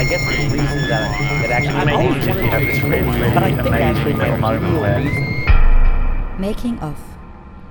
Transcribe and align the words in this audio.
I 0.00 0.04
guess 0.04 0.24
the 0.24 0.48
reason 0.48 0.88
that, 0.88 1.12
that 1.42 1.50
actually 1.50 1.76
I've 1.76 1.92
always 1.92 2.26
wanted 2.26 2.50
to 2.50 2.68
explain, 2.70 3.04
but 3.04 3.42
I 3.42 3.52
think 3.52 3.74
actually 3.74 4.12
the 4.14 4.30
real 4.32 4.96
reason. 4.96 6.40
Making 6.40 6.78
of. 6.78 6.96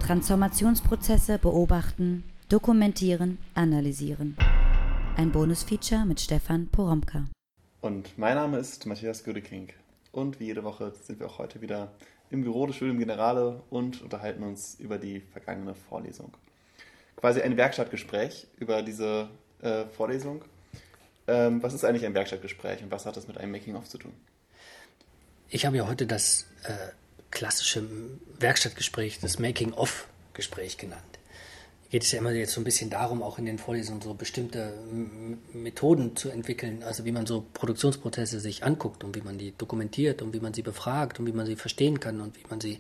Transformationsprozesse 0.05 1.39
beobachten, 1.39 2.23
dokumentieren, 2.47 3.39
analysieren. 3.55 4.37
Ein 5.17 5.31
Bonusfeature 5.31 6.05
mit 6.05 6.19
Stefan 6.19 6.67
Poromka. 6.67 7.25
Und 7.81 8.15
mein 8.19 8.35
Name 8.35 8.59
ist 8.59 8.85
Matthias 8.85 9.23
Gödeking. 9.23 9.69
Und 10.11 10.39
wie 10.39 10.45
jede 10.45 10.63
Woche 10.63 10.93
sind 11.01 11.19
wir 11.19 11.25
auch 11.25 11.39
heute 11.39 11.61
wieder 11.61 11.93
im 12.29 12.43
Büro 12.43 12.67
des 12.67 12.75
Studium 12.75 12.99
Generale 12.99 13.63
und 13.71 14.03
unterhalten 14.03 14.43
uns 14.43 14.75
über 14.79 14.99
die 14.99 15.19
vergangene 15.19 15.73
Vorlesung. 15.73 16.31
Quasi 17.15 17.41
ein 17.41 17.57
Werkstattgespräch 17.57 18.45
über 18.59 18.83
diese 18.83 19.29
äh, 19.63 19.85
Vorlesung. 19.85 20.43
Ähm, 21.29 21.61
was 21.61 21.75
ist 21.75 21.85
eigentlich 21.85 22.05
ein 22.05 22.15
Werkstattgespräch 22.15 22.81
und 22.81 22.89
was 22.91 23.05
hat 23.05 23.15
das 23.15 23.27
mit 23.27 23.37
einem 23.37 23.51
Making-of 23.51 23.87
zu 23.87 23.99
tun? 23.99 24.13
Ich 25.49 25.65
habe 25.65 25.77
ja 25.77 25.87
heute 25.87 26.07
das 26.07 26.47
äh, 26.63 26.73
klassische 27.29 27.83
Werkstattgespräch, 28.39 29.19
das 29.19 29.37
Making-of-Gespräch 29.37 30.77
genannt. 30.77 31.03
Geht 31.91 32.03
es 32.03 32.11
ja 32.11 32.19
immer 32.19 32.31
jetzt 32.31 32.53
so 32.53 32.61
ein 32.61 32.63
bisschen 32.63 32.89
darum, 32.89 33.21
auch 33.21 33.37
in 33.37 33.45
den 33.45 33.59
Vorlesungen 33.59 34.01
so 34.01 34.13
bestimmte 34.15 34.73
Methoden 35.53 36.15
zu 36.15 36.29
entwickeln, 36.29 36.81
also 36.83 37.05
wie 37.05 37.11
man 37.11 37.27
so 37.27 37.45
Produktionsprozesse 37.53 38.39
sich 38.39 38.63
anguckt 38.63 39.03
und 39.03 39.15
wie 39.15 39.21
man 39.21 39.37
die 39.37 39.53
dokumentiert 39.55 40.21
und 40.21 40.33
wie 40.33 40.39
man 40.39 40.53
sie 40.53 40.61
befragt 40.63 41.19
und 41.19 41.27
wie 41.27 41.31
man 41.31 41.45
sie 41.45 41.55
verstehen 41.55 41.99
kann 41.99 42.21
und 42.21 42.37
wie 42.37 42.47
man 42.49 42.59
sie 42.59 42.79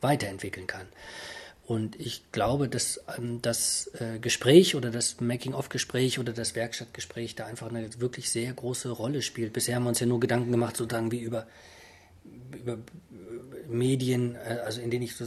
weiterentwickeln 0.00 0.66
kann. 0.66 0.86
Und 1.66 1.98
ich 1.98 2.22
glaube, 2.30 2.68
dass 2.68 3.00
ähm, 3.18 3.40
das 3.42 3.90
äh, 3.98 4.20
Gespräch 4.20 4.76
oder 4.76 4.92
das 4.92 5.20
Making-of-Gespräch 5.20 6.20
oder 6.20 6.32
das 6.32 6.54
Werkstattgespräch 6.54 7.34
da 7.34 7.46
einfach 7.46 7.68
eine 7.68 7.88
wirklich 8.00 8.30
sehr 8.30 8.52
große 8.52 8.88
Rolle 8.88 9.20
spielt. 9.20 9.52
Bisher 9.52 9.74
haben 9.74 9.82
wir 9.82 9.88
uns 9.88 9.98
ja 9.98 10.06
nur 10.06 10.20
Gedanken 10.20 10.52
gemacht, 10.52 10.76
sozusagen 10.76 11.10
wie 11.10 11.20
über, 11.20 11.48
über 12.52 12.78
Medien, 13.68 14.36
äh, 14.36 14.60
also 14.64 14.80
in 14.80 14.90
denen 14.90 15.02
ich 15.02 15.16
so 15.16 15.26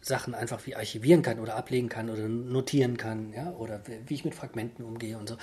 Sachen 0.00 0.34
einfach 0.34 0.66
wie 0.66 0.74
archivieren 0.74 1.22
kann 1.22 1.38
oder 1.38 1.56
ablegen 1.56 1.88
kann 1.88 2.08
oder 2.08 2.28
notieren 2.28 2.96
kann, 2.96 3.32
ja, 3.32 3.50
oder 3.50 3.82
wie 4.06 4.14
ich 4.14 4.24
mit 4.24 4.34
Fragmenten 4.34 4.84
umgehe 4.84 5.18
und 5.18 5.28
so. 5.28 5.36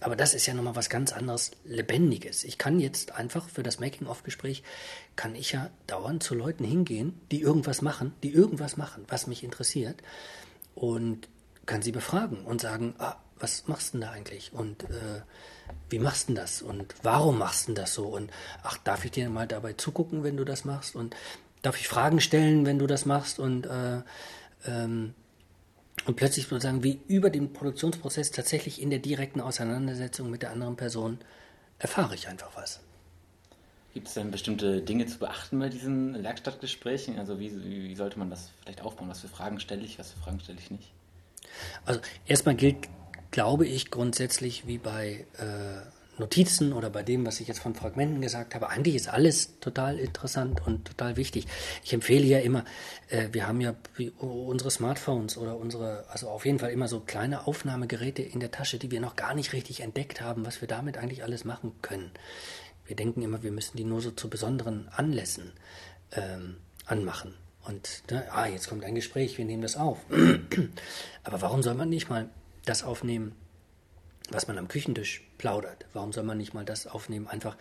Aber 0.00 0.16
das 0.16 0.34
ist 0.34 0.46
ja 0.46 0.54
nochmal 0.54 0.76
was 0.76 0.90
ganz 0.90 1.12
anderes, 1.12 1.52
Lebendiges. 1.64 2.44
Ich 2.44 2.58
kann 2.58 2.80
jetzt 2.80 3.12
einfach 3.12 3.48
für 3.48 3.62
das 3.62 3.78
Making-of-Gespräch, 3.78 4.62
kann 5.16 5.34
ich 5.34 5.52
ja 5.52 5.70
dauernd 5.86 6.22
zu 6.22 6.34
Leuten 6.34 6.64
hingehen, 6.64 7.20
die 7.30 7.40
irgendwas 7.40 7.82
machen, 7.82 8.12
die 8.22 8.32
irgendwas 8.32 8.76
machen, 8.76 9.04
was 9.08 9.26
mich 9.26 9.44
interessiert 9.44 10.02
und 10.74 11.28
kann 11.66 11.82
sie 11.82 11.92
befragen 11.92 12.44
und 12.44 12.60
sagen, 12.60 12.94
ah, 12.98 13.16
was 13.38 13.66
machst 13.68 13.94
du 13.94 13.98
denn 13.98 14.08
da 14.08 14.10
eigentlich? 14.12 14.52
Und 14.52 14.84
äh, 14.84 15.22
wie 15.88 15.98
machst 15.98 16.28
du 16.28 16.34
denn 16.34 16.42
das? 16.42 16.62
Und 16.62 16.94
warum 17.02 17.38
machst 17.38 17.68
du 17.68 17.72
denn 17.72 17.82
das 17.82 17.94
so? 17.94 18.06
Und 18.06 18.30
ach, 18.62 18.78
darf 18.78 19.04
ich 19.04 19.12
dir 19.12 19.28
mal 19.30 19.46
dabei 19.46 19.72
zugucken, 19.72 20.22
wenn 20.22 20.36
du 20.36 20.44
das 20.44 20.64
machst? 20.64 20.94
Und 20.94 21.14
darf 21.62 21.78
ich 21.78 21.88
Fragen 21.88 22.20
stellen, 22.20 22.66
wenn 22.66 22.78
du 22.78 22.86
das 22.86 23.06
machst? 23.06 23.38
Und, 23.38 23.66
äh, 23.66 24.02
ähm, 24.66 25.14
und 26.06 26.16
plötzlich 26.16 26.46
sozusagen 26.46 26.82
wie 26.82 27.00
über 27.08 27.30
den 27.30 27.52
Produktionsprozess 27.52 28.30
tatsächlich 28.30 28.80
in 28.80 28.90
der 28.90 28.98
direkten 28.98 29.40
Auseinandersetzung 29.40 30.30
mit 30.30 30.42
der 30.42 30.50
anderen 30.50 30.76
Person 30.76 31.18
erfahre 31.78 32.14
ich 32.14 32.28
einfach 32.28 32.50
was. 32.56 32.80
Gibt 33.92 34.08
es 34.08 34.14
denn 34.14 34.30
bestimmte 34.30 34.80
Dinge 34.82 35.06
zu 35.06 35.18
beachten 35.18 35.58
bei 35.58 35.68
diesen 35.68 36.22
Werkstattgesprächen? 36.22 37.18
Also 37.18 37.40
wie, 37.40 37.52
wie 37.64 37.96
sollte 37.96 38.18
man 38.18 38.30
das 38.30 38.50
vielleicht 38.62 38.82
aufbauen? 38.82 39.08
Was 39.08 39.20
für 39.20 39.28
Fragen 39.28 39.58
stelle 39.58 39.82
ich, 39.82 39.98
was 39.98 40.12
für 40.12 40.20
Fragen 40.20 40.40
stelle 40.40 40.58
ich 40.58 40.70
nicht? 40.70 40.92
Also 41.84 42.00
erstmal 42.26 42.54
gilt 42.54 42.88
glaube 43.30 43.66
ich, 43.66 43.90
grundsätzlich 43.90 44.66
wie 44.66 44.78
bei 44.78 45.26
äh, 45.38 45.80
Notizen 46.20 46.72
oder 46.72 46.90
bei 46.90 47.02
dem, 47.02 47.26
was 47.26 47.40
ich 47.40 47.48
jetzt 47.48 47.58
von 47.58 47.74
Fragmenten 47.74 48.20
gesagt 48.20 48.54
habe, 48.54 48.68
eigentlich 48.68 48.94
ist 48.94 49.08
alles 49.08 49.58
total 49.58 49.98
interessant 49.98 50.64
und 50.64 50.86
total 50.86 51.16
wichtig. 51.16 51.46
Ich 51.82 51.92
empfehle 51.92 52.24
ja 52.24 52.38
immer, 52.38 52.64
äh, 53.08 53.28
wir 53.32 53.48
haben 53.48 53.60
ja 53.60 53.74
unsere 54.18 54.70
Smartphones 54.70 55.36
oder 55.36 55.56
unsere, 55.56 56.04
also 56.08 56.28
auf 56.28 56.46
jeden 56.46 56.60
Fall 56.60 56.70
immer 56.70 56.86
so 56.86 57.00
kleine 57.00 57.46
Aufnahmegeräte 57.46 58.22
in 58.22 58.38
der 58.38 58.52
Tasche, 58.52 58.78
die 58.78 58.90
wir 58.90 59.00
noch 59.00 59.16
gar 59.16 59.34
nicht 59.34 59.52
richtig 59.52 59.80
entdeckt 59.80 60.20
haben, 60.20 60.46
was 60.46 60.60
wir 60.60 60.68
damit 60.68 60.96
eigentlich 60.96 61.24
alles 61.24 61.44
machen 61.44 61.72
können. 61.82 62.12
Wir 62.86 62.96
denken 62.96 63.22
immer, 63.22 63.42
wir 63.42 63.52
müssen 63.52 63.76
die 63.76 63.84
nur 63.84 64.00
so 64.00 64.10
zu 64.10 64.30
besonderen 64.30 64.88
Anlässen 64.88 65.52
ähm, 66.12 66.56
anmachen. 66.86 67.34
Und, 67.66 68.02
ne, 68.10 68.24
ah, 68.32 68.46
jetzt 68.46 68.68
kommt 68.68 68.84
ein 68.84 68.94
Gespräch, 68.94 69.38
wir 69.38 69.44
nehmen 69.44 69.62
das 69.62 69.76
auf. 69.76 69.98
Aber 71.24 71.40
warum 71.42 71.62
soll 71.62 71.74
man 71.74 71.88
nicht 71.88 72.08
mal 72.08 72.28
das 72.64 72.82
aufnehmen, 72.82 73.34
was 74.30 74.48
man 74.48 74.58
am 74.58 74.68
Küchentisch 74.68 75.22
plaudert? 75.40 75.86
Warum 75.94 76.12
soll 76.12 76.24
man 76.24 76.36
nicht 76.36 76.52
mal 76.52 76.66
das 76.66 76.86
aufnehmen, 76.86 77.26
einfach, 77.26 77.56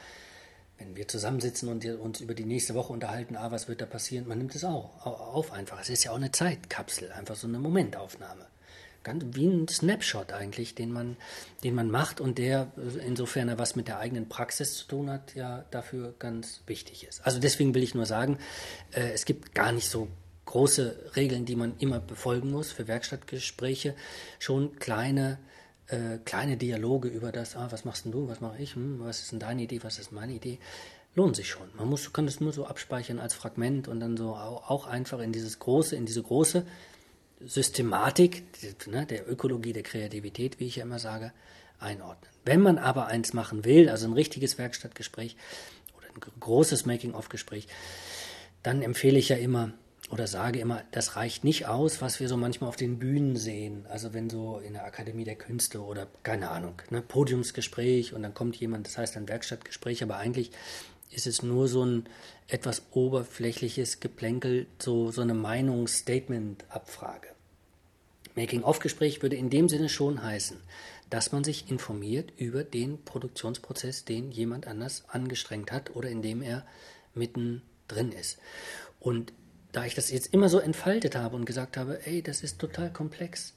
wenn 0.78 0.98
wir 0.98 1.08
zusammensitzen 1.08 1.70
und 1.70 1.86
uns 1.86 2.20
über 2.20 2.34
die 2.34 2.44
nächste 2.44 2.76
Woche 2.76 2.92
unterhalten, 2.92 3.38
ah, 3.38 3.52
was 3.52 3.70
wird 3.70 3.80
da 3.80 3.86
passieren? 3.86 4.28
Man 4.28 4.38
nimmt 4.38 4.54
es 4.54 4.66
auch 4.66 5.06
auf 5.06 5.54
einfach. 5.54 5.80
Es 5.80 5.90
ist 5.90 6.04
ja 6.04 6.12
auch 6.12 6.18
eine 6.18 6.32
Zeitkapsel, 6.32 7.14
einfach 7.14 7.38
so 7.38 7.48
eine 7.48 7.58
Momentaufnahme. 7.58 8.46
Ganz 9.04 9.24
wie 9.32 9.48
ein 9.48 9.70
Snapshot 9.70 10.34
eigentlich, 10.34 10.76
den 10.76 10.92
man, 10.92 11.16
den 11.64 11.74
man 11.74 11.90
macht 11.90 12.20
und 12.20 12.38
der, 12.38 12.70
insofern 13.06 13.48
er 13.48 13.58
was 13.58 13.78
mit 13.78 13.88
der 13.88 14.00
eigenen 14.00 14.28
Praxis 14.28 14.76
zu 14.76 14.88
tun 14.88 15.10
hat, 15.10 15.36
ja 15.36 15.64
dafür 15.72 16.14
ganz 16.20 16.64
wichtig 16.68 17.08
ist. 17.08 17.26
Also 17.26 17.40
deswegen 17.40 17.74
will 17.74 17.84
ich 17.84 17.96
nur 17.96 18.06
sagen, 18.06 18.38
äh, 18.92 19.12
es 19.14 19.24
gibt 19.24 19.56
gar 19.56 19.72
nicht 19.72 19.90
so 19.90 20.10
große 20.44 21.12
Regeln, 21.16 21.46
die 21.46 21.56
man 21.56 21.78
immer 21.80 22.02
befolgen 22.02 22.52
muss 22.52 22.74
für 22.74 22.90
Werkstattgespräche, 22.90 23.96
schon 24.38 24.76
kleine, 24.80 25.38
äh, 25.90 26.20
kleine 26.24 26.58
Dialoge 26.58 27.08
über 27.08 27.32
das, 27.32 27.56
ah, 27.56 27.68
was 27.72 27.86
machst 27.86 28.06
denn 28.06 28.12
du, 28.12 28.28
was 28.28 28.42
mache 28.42 28.62
ich, 28.62 28.76
hm, 28.76 29.00
was 29.00 29.22
ist 29.22 29.32
denn 29.32 29.40
deine 29.40 29.64
Idee, 29.64 29.80
was 29.84 30.00
ist 30.00 30.12
meine 30.12 30.34
Idee, 30.34 30.60
lohnt 31.16 31.36
sich 31.36 31.50
schon. 31.50 31.68
Man 31.76 31.90
muss, 31.90 32.14
kann 32.14 32.26
das 32.26 32.40
nur 32.40 32.54
so 32.54 32.66
abspeichern 32.66 33.20
als 33.20 33.34
Fragment 33.34 33.88
und 33.88 34.00
dann 34.00 34.16
so 34.16 34.36
auch 34.36 34.88
einfach 34.88 35.20
in 35.20 35.32
dieses 35.32 35.60
große, 35.60 35.96
in 35.96 36.06
diese 36.06 36.24
große 36.24 36.66
Systematik 37.42 38.44
ne, 38.88 39.06
der 39.06 39.30
Ökologie, 39.30 39.74
der 39.74 39.84
Kreativität, 39.84 40.60
wie 40.60 40.68
ich 40.68 40.78
ja 40.78 40.84
immer 40.84 41.00
sage, 41.00 41.32
einordnen. 41.80 42.30
Wenn 42.46 42.62
man 42.62 42.78
aber 42.78 43.08
eins 43.08 43.34
machen 43.34 43.66
will, 43.66 43.90
also 43.90 44.08
ein 44.08 44.14
richtiges 44.14 44.58
Werkstattgespräch 44.58 45.38
oder 45.98 46.08
ein 46.08 46.40
großes 46.40 46.86
Making-of-Gespräch, 46.86 47.68
dann 48.64 48.82
empfehle 48.82 49.18
ich 49.18 49.30
ja 49.30 49.38
immer, 49.38 49.72
oder 50.10 50.28
sage 50.28 50.60
immer, 50.60 50.84
das 50.92 51.16
reicht 51.16 51.44
nicht 51.44 51.68
aus, 51.68 52.02
was 52.02 52.20
wir 52.20 52.28
so 52.28 52.36
manchmal 52.36 52.70
auf 52.70 52.76
den 52.76 52.98
Bühnen 52.98 53.36
sehen. 53.36 53.86
Also 53.90 54.14
wenn 54.14 54.30
so 54.30 54.60
in 54.60 54.74
der 54.74 54.86
Akademie 54.86 55.24
der 55.24 55.36
Künste 55.36 55.82
oder 55.82 56.08
keine 56.24 56.50
Ahnung, 56.50 56.82
ne, 56.90 57.02
Podiumsgespräch 57.02 58.14
und 58.14 58.24
dann 58.24 58.34
kommt 58.34 58.56
jemand, 58.56 58.88
das 58.88 58.98
heißt 58.98 59.18
ein 59.18 59.28
Werkstattgespräch, 59.28 60.02
aber 60.02 60.18
eigentlich 60.18 60.52
ist 61.12 61.28
es 61.28 61.44
nur 61.44 61.68
so 61.68 61.86
ein 61.86 62.06
etwas 62.48 62.84
oberflächliches 62.92 64.00
Geplänkel, 64.00 64.68
so, 64.80 65.12
so 65.12 65.22
eine 65.22 65.34
Meinungsstatement-Abfrage. 65.34 67.30
Making-of-Gespräch 68.36 69.22
würde 69.22 69.36
in 69.36 69.50
dem 69.50 69.70
Sinne 69.70 69.90
schon 69.90 70.24
heißen, 70.24 70.58
dass 71.10 71.32
man 71.32 71.44
sich 71.44 71.70
informiert 71.70 72.32
über 72.38 72.64
den 72.64 73.04
Produktionsprozess, 73.04 74.06
den 74.06 74.32
jemand 74.32 74.68
anders 74.68 75.04
angestrengt 75.08 75.72
hat 75.72 75.96
oder 75.96 76.10
in 76.10 76.22
dem 76.22 76.42
er 76.42 76.66
mittendrin 77.14 78.12
ist. 78.12 78.38
Und 79.00 79.34
da 79.80 79.86
ich 79.86 79.96
das 79.96 80.12
jetzt 80.12 80.34
immer 80.34 80.50
so 80.50 80.60
entfaltet 80.60 81.16
habe 81.16 81.38
und 81.38 81.46
gesagt 81.46 81.78
habe, 81.78 82.06
ey, 82.06 82.22
das 82.22 82.44
ist 82.44 82.60
total 82.60 82.92
komplex. 82.92 83.54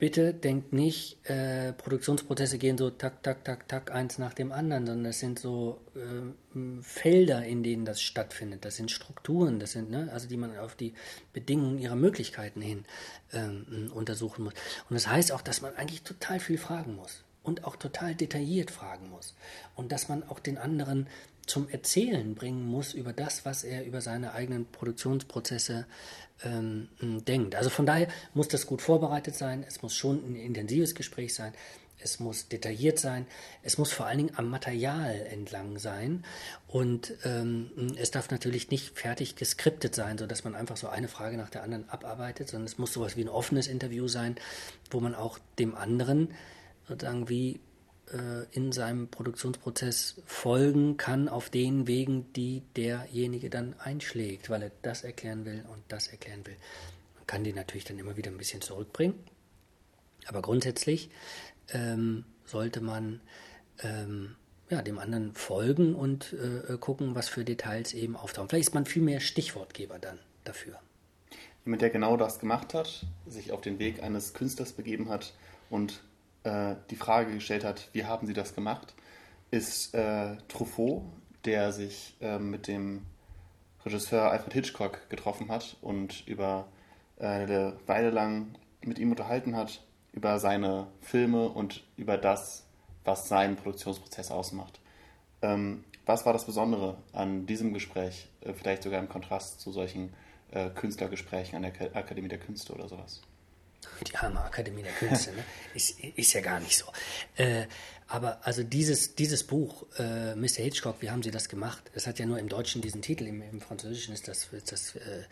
Bitte 0.00 0.34
denkt 0.34 0.72
nicht, 0.72 1.24
äh, 1.30 1.72
Produktionsprozesse 1.74 2.58
gehen 2.58 2.76
so 2.76 2.90
tak, 2.90 3.22
tak, 3.22 3.44
tak, 3.44 3.68
tak, 3.68 3.92
eins 3.92 4.18
nach 4.18 4.34
dem 4.34 4.50
anderen, 4.50 4.84
sondern 4.84 5.04
das 5.04 5.20
sind 5.20 5.38
so 5.38 5.80
äh, 5.94 6.82
Felder, 6.82 7.46
in 7.46 7.62
denen 7.62 7.84
das 7.84 8.02
stattfindet. 8.02 8.64
Das 8.64 8.76
sind 8.76 8.90
Strukturen, 8.90 9.60
das 9.60 9.72
sind, 9.72 9.90
ne, 9.90 10.10
also 10.12 10.26
die 10.26 10.36
man 10.36 10.58
auf 10.58 10.74
die 10.74 10.92
Bedingungen 11.32 11.78
ihrer 11.78 11.96
Möglichkeiten 11.96 12.60
hin 12.60 12.84
ähm, 13.32 13.92
untersuchen 13.94 14.42
muss. 14.42 14.54
Und 14.90 14.94
das 14.94 15.06
heißt 15.06 15.30
auch, 15.30 15.40
dass 15.40 15.62
man 15.62 15.74
eigentlich 15.76 16.02
total 16.02 16.40
viel 16.40 16.58
fragen 16.58 16.96
muss 16.96 17.22
und 17.44 17.64
auch 17.64 17.76
total 17.76 18.16
detailliert 18.16 18.72
fragen 18.72 19.08
muss. 19.08 19.36
Und 19.76 19.92
dass 19.92 20.08
man 20.08 20.28
auch 20.28 20.40
den 20.40 20.58
anderen 20.58 21.06
zum 21.46 21.68
Erzählen 21.68 22.34
bringen 22.34 22.64
muss 22.66 22.94
über 22.94 23.12
das, 23.12 23.44
was 23.44 23.64
er 23.64 23.84
über 23.84 24.00
seine 24.00 24.32
eigenen 24.32 24.66
Produktionsprozesse 24.66 25.86
ähm, 26.44 26.88
denkt. 27.00 27.54
Also 27.54 27.70
von 27.70 27.86
daher 27.86 28.08
muss 28.34 28.48
das 28.48 28.66
gut 28.66 28.82
vorbereitet 28.82 29.34
sein, 29.34 29.64
es 29.66 29.82
muss 29.82 29.94
schon 29.94 30.18
ein 30.24 30.36
intensives 30.36 30.94
Gespräch 30.94 31.34
sein, 31.34 31.52
es 31.98 32.20
muss 32.20 32.48
detailliert 32.48 32.98
sein, 32.98 33.26
es 33.62 33.78
muss 33.78 33.90
vor 33.92 34.06
allen 34.06 34.18
Dingen 34.18 34.36
am 34.36 34.50
Material 34.50 35.26
entlang 35.30 35.78
sein 35.78 36.24
und 36.68 37.14
ähm, 37.24 37.94
es 37.96 38.10
darf 38.10 38.30
natürlich 38.30 38.70
nicht 38.70 38.98
fertig 38.98 39.34
geskriptet 39.36 39.94
sein, 39.94 40.18
sodass 40.18 40.44
man 40.44 40.54
einfach 40.54 40.76
so 40.76 40.88
eine 40.88 41.08
Frage 41.08 41.36
nach 41.36 41.50
der 41.50 41.62
anderen 41.62 41.88
abarbeitet, 41.88 42.48
sondern 42.48 42.66
es 42.66 42.78
muss 42.78 42.92
sowas 42.92 43.16
wie 43.16 43.22
ein 43.22 43.28
offenes 43.28 43.66
Interview 43.66 44.08
sein, 44.08 44.36
wo 44.90 45.00
man 45.00 45.14
auch 45.14 45.38
dem 45.58 45.74
anderen 45.74 46.34
sozusagen 46.86 47.28
wie 47.28 47.60
in 48.52 48.70
seinem 48.70 49.08
Produktionsprozess 49.08 50.22
folgen 50.26 50.96
kann 50.96 51.28
auf 51.28 51.50
den 51.50 51.88
Wegen, 51.88 52.32
die 52.34 52.62
derjenige 52.76 53.50
dann 53.50 53.74
einschlägt, 53.80 54.48
weil 54.48 54.62
er 54.62 54.70
das 54.82 55.02
erklären 55.02 55.44
will 55.44 55.64
und 55.72 55.82
das 55.88 56.06
erklären 56.06 56.46
will. 56.46 56.56
Man 57.16 57.26
kann 57.26 57.42
die 57.42 57.52
natürlich 57.52 57.84
dann 57.84 57.98
immer 57.98 58.16
wieder 58.16 58.30
ein 58.30 58.38
bisschen 58.38 58.60
zurückbringen, 58.60 59.14
aber 60.26 60.40
grundsätzlich 60.40 61.10
ähm, 61.72 62.24
sollte 62.44 62.80
man 62.80 63.20
ähm, 63.82 64.36
ja, 64.70 64.82
dem 64.82 64.98
anderen 64.98 65.32
folgen 65.34 65.94
und 65.94 66.32
äh, 66.32 66.76
gucken, 66.78 67.14
was 67.14 67.28
für 67.28 67.44
Details 67.44 67.92
eben 67.92 68.16
auftauchen. 68.16 68.48
Vielleicht 68.48 68.68
ist 68.68 68.74
man 68.74 68.86
viel 68.86 69.02
mehr 69.02 69.20
Stichwortgeber 69.20 69.98
dann 69.98 70.18
dafür. 70.44 70.78
Jemand, 71.64 71.82
der 71.82 71.90
genau 71.90 72.16
das 72.16 72.38
gemacht 72.38 72.74
hat, 72.74 73.06
sich 73.26 73.52
auf 73.52 73.60
den 73.60 73.78
Weg 73.78 74.02
eines 74.02 74.34
Künstlers 74.34 74.72
begeben 74.72 75.08
hat 75.08 75.34
und 75.70 76.02
äh, 76.46 76.76
die 76.90 76.96
Frage 76.96 77.34
gestellt 77.34 77.64
hat, 77.64 77.88
wie 77.92 78.04
haben 78.04 78.26
Sie 78.26 78.32
das 78.32 78.54
gemacht, 78.54 78.94
ist 79.50 79.94
äh, 79.94 80.36
Truffaut, 80.48 81.02
der 81.44 81.72
sich 81.72 82.16
äh, 82.20 82.38
mit 82.38 82.68
dem 82.68 83.02
Regisseur 83.84 84.30
Alfred 84.30 84.52
Hitchcock 84.52 85.08
getroffen 85.10 85.48
hat 85.50 85.76
und 85.82 86.26
über 86.26 86.68
äh, 87.18 87.26
eine 87.26 87.76
Weile 87.86 88.10
lang 88.10 88.54
mit 88.82 88.98
ihm 88.98 89.10
unterhalten 89.10 89.56
hat, 89.56 89.82
über 90.12 90.38
seine 90.38 90.86
Filme 91.00 91.48
und 91.48 91.84
über 91.96 92.16
das, 92.16 92.64
was 93.04 93.28
seinen 93.28 93.56
Produktionsprozess 93.56 94.30
ausmacht. 94.30 94.80
Ähm, 95.42 95.84
was 96.06 96.24
war 96.24 96.32
das 96.32 96.46
Besondere 96.46 96.96
an 97.12 97.46
diesem 97.46 97.74
Gespräch, 97.74 98.28
äh, 98.40 98.52
vielleicht 98.52 98.84
sogar 98.84 99.00
im 99.00 99.08
Kontrast 99.08 99.60
zu 99.60 99.72
solchen 99.72 100.12
äh, 100.52 100.70
Künstlergesprächen 100.70 101.56
an 101.56 101.62
der 101.62 101.72
Ak 101.72 101.96
Akademie 101.96 102.28
der 102.28 102.38
Künste 102.38 102.72
oder 102.72 102.88
sowas? 102.88 103.20
Die 104.06 104.16
arme 104.16 104.40
Akademie 104.40 104.82
der 104.82 104.92
Künste, 104.92 105.32
ne? 105.32 105.44
ist, 105.74 105.98
ist 106.00 106.32
ja 106.32 106.40
gar 106.40 106.60
nicht 106.60 106.76
so. 106.76 106.86
Äh, 107.36 107.66
aber 108.08 108.46
also 108.46 108.62
dieses, 108.62 109.14
dieses 109.16 109.42
Buch, 109.42 109.86
äh, 109.98 110.34
Mr. 110.36 110.62
Hitchcock, 110.62 110.96
wie 111.00 111.10
haben 111.10 111.22
Sie 111.22 111.30
das 111.30 111.48
gemacht? 111.48 111.90
Das 111.94 112.06
hat 112.06 112.18
ja 112.18 112.26
nur 112.26 112.38
im 112.38 112.48
Deutschen 112.48 112.82
diesen 112.82 113.02
Titel, 113.02 113.26
im, 113.26 113.42
im 113.42 113.60
Französischen 113.60 114.14
ist 114.14 114.28
das, 114.28 114.48
ist 114.52 114.70
das 114.70 114.94
äh, 114.94 115.24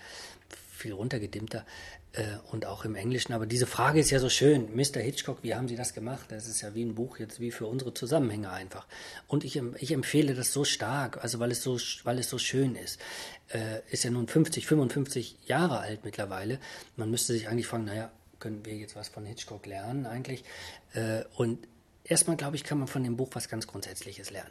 viel 0.74 0.92
runtergedimmter 0.92 1.64
äh, 2.12 2.24
und 2.50 2.66
auch 2.66 2.84
im 2.84 2.96
Englischen. 2.96 3.32
Aber 3.32 3.46
diese 3.46 3.66
Frage 3.66 4.00
ist 4.00 4.10
ja 4.10 4.18
so 4.18 4.28
schön. 4.28 4.74
Mr. 4.74 5.00
Hitchcock, 5.00 5.38
wie 5.42 5.54
haben 5.54 5.68
Sie 5.68 5.76
das 5.76 5.94
gemacht? 5.94 6.26
Das 6.30 6.48
ist 6.48 6.62
ja 6.62 6.74
wie 6.74 6.84
ein 6.84 6.96
Buch 6.96 7.18
jetzt 7.18 7.38
wie 7.38 7.52
für 7.52 7.66
unsere 7.66 7.94
Zusammenhänge 7.94 8.50
einfach. 8.50 8.86
Und 9.28 9.44
ich, 9.44 9.60
ich 9.78 9.92
empfehle 9.92 10.34
das 10.34 10.52
so 10.52 10.64
stark, 10.64 11.22
also 11.22 11.38
weil 11.38 11.52
es 11.52 11.62
so, 11.62 11.78
weil 12.02 12.18
es 12.18 12.28
so 12.28 12.38
schön 12.38 12.74
ist. 12.74 13.00
Äh, 13.48 13.80
ist 13.90 14.02
ja 14.02 14.10
nun 14.10 14.26
50, 14.26 14.66
55 14.66 15.38
Jahre 15.46 15.78
alt 15.78 16.04
mittlerweile. 16.04 16.58
Man 16.96 17.10
müsste 17.10 17.32
sich 17.32 17.48
eigentlich 17.48 17.68
fragen, 17.68 17.84
naja, 17.84 18.10
können 18.44 18.66
wir 18.66 18.76
jetzt 18.76 18.94
was 18.94 19.08
von 19.08 19.24
Hitchcock 19.24 19.64
lernen 19.64 20.04
eigentlich? 20.04 20.44
Äh, 20.92 21.22
und 21.36 21.66
Erstmal, 22.06 22.36
glaube 22.36 22.54
ich, 22.56 22.64
kann 22.64 22.76
man 22.76 22.86
von 22.86 23.02
dem 23.02 23.16
Buch 23.16 23.30
was 23.32 23.48
ganz 23.48 23.66
Grundsätzliches 23.66 24.30
lernen. 24.30 24.50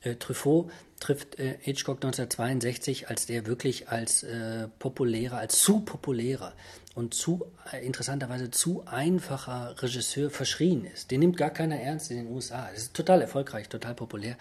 Äh, 0.00 0.14
Truffaut 0.14 0.70
trifft 1.00 1.38
äh, 1.38 1.58
Hitchcock 1.60 1.96
1962, 1.96 3.10
als 3.10 3.26
der 3.26 3.44
wirklich 3.44 3.90
als 3.90 4.22
äh, 4.22 4.68
populärer, 4.78 5.36
als 5.36 5.58
zu 5.58 5.80
populärer 5.80 6.54
und 6.94 7.12
zu, 7.12 7.44
äh, 7.70 7.84
interessanterweise 7.84 8.50
zu 8.50 8.86
einfacher 8.86 9.74
Regisseur 9.82 10.30
verschrien 10.30 10.86
ist. 10.86 11.10
Den 11.10 11.20
nimmt 11.20 11.36
gar 11.36 11.50
keiner 11.50 11.78
ernst 11.78 12.10
in 12.10 12.16
den 12.16 12.32
USA. 12.32 12.70
Das 12.70 12.84
ist 12.84 12.94
total 12.94 13.20
erfolgreich, 13.20 13.68
total 13.68 13.94
populär, 13.94 14.38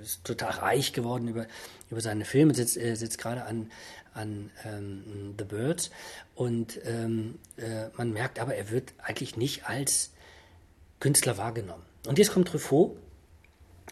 ist 0.00 0.22
total 0.24 0.50
reich 0.50 0.92
geworden 0.92 1.26
über, 1.26 1.46
über 1.90 2.00
seine 2.00 2.24
Filme, 2.24 2.54
sitzt, 2.54 2.76
äh, 2.76 2.94
sitzt 2.94 3.18
gerade 3.18 3.44
an, 3.44 3.70
an 4.14 4.50
ähm, 4.64 5.34
The 5.38 5.44
Birds. 5.44 5.90
Und 6.34 6.80
ähm, 6.84 7.38
äh, 7.56 7.88
man 7.96 8.12
merkt 8.12 8.38
aber, 8.38 8.54
er 8.54 8.70
wird 8.70 8.92
eigentlich 8.98 9.36
nicht 9.36 9.66
als 9.68 10.10
Künstler 11.00 11.38
wahrgenommen. 11.38 11.84
Und 12.06 12.18
jetzt 12.18 12.32
kommt 12.32 12.48
Truffaut 12.48 12.96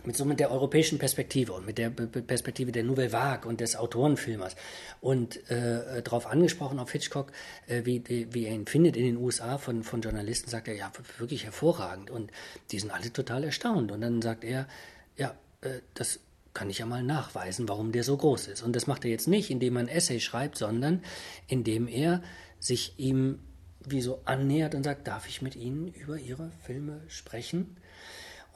mit 0.04 0.16
so 0.16 0.24
mit 0.24 0.40
der 0.40 0.50
europäischen 0.50 0.98
Perspektive 0.98 1.52
und 1.52 1.66
mit 1.66 1.78
der 1.78 1.90
Perspektive 1.90 2.72
der 2.72 2.84
Nouvelle 2.84 3.12
Vague 3.12 3.48
und 3.48 3.60
des 3.60 3.76
Autorenfilmers. 3.76 4.54
Und 5.00 5.48
äh, 5.50 6.02
darauf 6.02 6.26
angesprochen 6.26 6.78
auf 6.78 6.92
Hitchcock, 6.92 7.32
äh, 7.66 7.84
wie, 7.84 8.02
wie 8.32 8.46
er 8.46 8.52
ihn 8.52 8.66
findet 8.66 8.96
in 8.96 9.04
den 9.04 9.16
USA 9.16 9.58
von, 9.58 9.82
von 9.82 10.00
Journalisten, 10.00 10.50
sagt 10.50 10.68
er, 10.68 10.74
ja, 10.74 10.92
wirklich 11.18 11.44
hervorragend. 11.44 12.10
Und 12.10 12.30
die 12.70 12.78
sind 12.78 12.90
alle 12.90 13.12
total 13.12 13.44
erstaunt. 13.44 13.90
Und 13.90 14.00
dann 14.00 14.22
sagt 14.22 14.44
er, 14.44 14.68
ja, 15.16 15.34
äh, 15.62 15.80
das 15.94 16.20
kann 16.56 16.70
ich 16.70 16.78
ja 16.78 16.86
mal 16.86 17.02
nachweisen, 17.02 17.68
warum 17.68 17.92
der 17.92 18.02
so 18.02 18.16
groß 18.16 18.48
ist. 18.48 18.62
Und 18.62 18.74
das 18.74 18.86
macht 18.86 19.04
er 19.04 19.10
jetzt 19.10 19.28
nicht, 19.28 19.50
indem 19.50 19.76
er 19.76 19.80
ein 19.80 19.88
Essay 19.88 20.20
schreibt, 20.20 20.56
sondern 20.56 21.02
indem 21.48 21.86
er 21.86 22.22
sich 22.58 22.94
ihm 22.98 23.40
wie 23.84 24.00
so 24.00 24.22
annähert 24.24 24.74
und 24.74 24.82
sagt, 24.82 25.06
darf 25.06 25.28
ich 25.28 25.42
mit 25.42 25.54
Ihnen 25.54 25.92
über 25.92 26.16
Ihre 26.18 26.50
Filme 26.64 27.02
sprechen? 27.08 27.76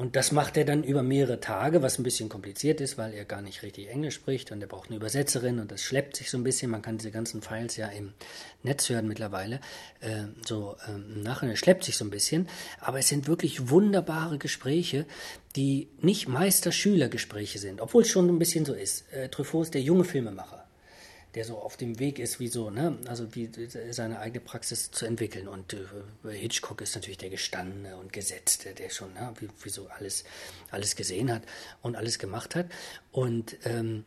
Und 0.01 0.17
das 0.17 0.33
macht 0.33 0.57
er 0.57 0.65
dann 0.65 0.83
über 0.83 1.03
mehrere 1.03 1.41
Tage, 1.41 1.83
was 1.83 1.99
ein 1.99 2.05
bisschen 2.05 2.31
kompliziert 2.31 2.81
ist, 2.81 2.97
weil 2.97 3.13
er 3.13 3.27
gar 3.27 3.43
nicht 3.43 3.63
richtig 3.63 3.91
Englisch 3.91 4.15
spricht 4.15 4.51
und 4.51 4.63
er 4.63 4.67
braucht 4.67 4.89
eine 4.89 4.97
Übersetzerin 4.97 5.59
und 5.59 5.71
das 5.71 5.83
schleppt 5.83 6.17
sich 6.17 6.31
so 6.31 6.39
ein 6.39 6.43
bisschen. 6.43 6.71
Man 6.71 6.81
kann 6.81 6.97
diese 6.97 7.11
ganzen 7.11 7.43
Files 7.43 7.77
ja 7.77 7.87
im 7.89 8.15
Netz 8.63 8.89
hören 8.89 9.07
mittlerweile. 9.07 9.61
Äh, 10.01 10.23
so 10.47 10.75
ähm, 10.89 11.23
nachher 11.23 11.55
schleppt 11.55 11.85
sich 11.85 11.99
so 11.99 12.07
ein 12.07 12.11
bisschen. 12.11 12.49
Aber 12.81 12.99
es 12.99 13.09
sind 13.09 13.29
wirklich 13.29 13.69
wunderbare 13.69 14.39
Gespräche, 14.39 15.05
die 15.55 15.91
nicht 16.01 16.29
Meister-Schüler-Gespräche 16.29 17.59
sind, 17.59 17.83
obwohl 17.83 18.01
es 18.01 18.09
schon 18.09 18.27
ein 18.27 18.39
bisschen 18.39 18.65
so 18.65 18.73
ist. 18.73 19.05
Äh, 19.13 19.29
Truffaut 19.29 19.65
ist 19.65 19.75
der 19.75 19.83
junge 19.83 20.05
Filmemacher 20.05 20.65
der 21.35 21.45
so 21.45 21.59
auf 21.59 21.77
dem 21.77 21.99
Weg 21.99 22.19
ist, 22.19 22.41
wie 22.41 22.49
so, 22.49 22.71
ne, 22.71 22.99
also 23.07 23.35
wie 23.35 23.51
seine 23.91 24.19
eigene 24.19 24.41
Praxis 24.41 24.91
zu 24.91 25.07
entwickeln. 25.07 25.49
Und 25.49 25.75
äh, 25.75 26.31
Hitchcock 26.31 26.81
ist 26.81 26.95
natürlich 26.95 27.19
der 27.19 27.31
Gestandene 27.31 27.97
und 27.97 28.13
Gesetzte, 28.13 28.75
der 28.75 28.91
schon, 28.91 29.13
ne, 29.15 29.33
wie, 29.39 29.49
wie 29.63 29.71
so 29.71 29.89
alles, 29.89 30.25
alles 30.71 30.97
gesehen 30.97 31.33
hat 31.33 31.43
und 31.83 31.97
alles 31.97 32.19
gemacht 32.19 32.55
hat. 32.55 32.67
Und 33.13 33.57
ähm, 33.65 34.05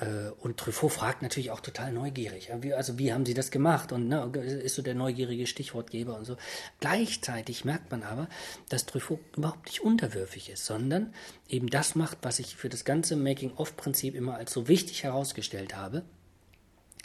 äh, 0.00 0.30
und 0.40 0.58
Truffaut 0.58 0.92
fragt 0.92 1.22
natürlich 1.22 1.50
auch 1.50 1.60
total 1.60 1.92
neugierig. 1.92 2.50
Also 2.74 2.98
wie 2.98 3.12
haben 3.12 3.26
Sie 3.26 3.34
das 3.34 3.50
gemacht? 3.50 3.92
Und 3.92 4.08
ne, 4.08 4.30
ist 4.62 4.74
so 4.74 4.82
der 4.82 4.94
neugierige 4.94 5.46
Stichwortgeber 5.46 6.16
und 6.16 6.24
so. 6.24 6.36
Gleichzeitig 6.80 7.64
merkt 7.64 7.90
man 7.90 8.02
aber, 8.02 8.28
dass 8.68 8.86
Truffaut 8.86 9.20
überhaupt 9.36 9.66
nicht 9.66 9.80
unterwürfig 9.80 10.50
ist, 10.50 10.64
sondern 10.64 11.12
eben 11.48 11.68
das 11.68 11.94
macht, 11.94 12.18
was 12.22 12.38
ich 12.38 12.56
für 12.56 12.68
das 12.68 12.84
ganze 12.84 13.16
Making-of-Prinzip 13.16 14.14
immer 14.14 14.36
als 14.36 14.52
so 14.52 14.68
wichtig 14.68 15.04
herausgestellt 15.04 15.76
habe. 15.76 16.04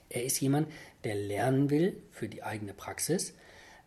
Er 0.10 0.24
ist 0.24 0.40
jemand, 0.40 0.72
der 1.04 1.16
lernen 1.16 1.70
will 1.70 2.02
für 2.12 2.30
die 2.30 2.44
eigene 2.44 2.74
Praxis, 2.74 3.34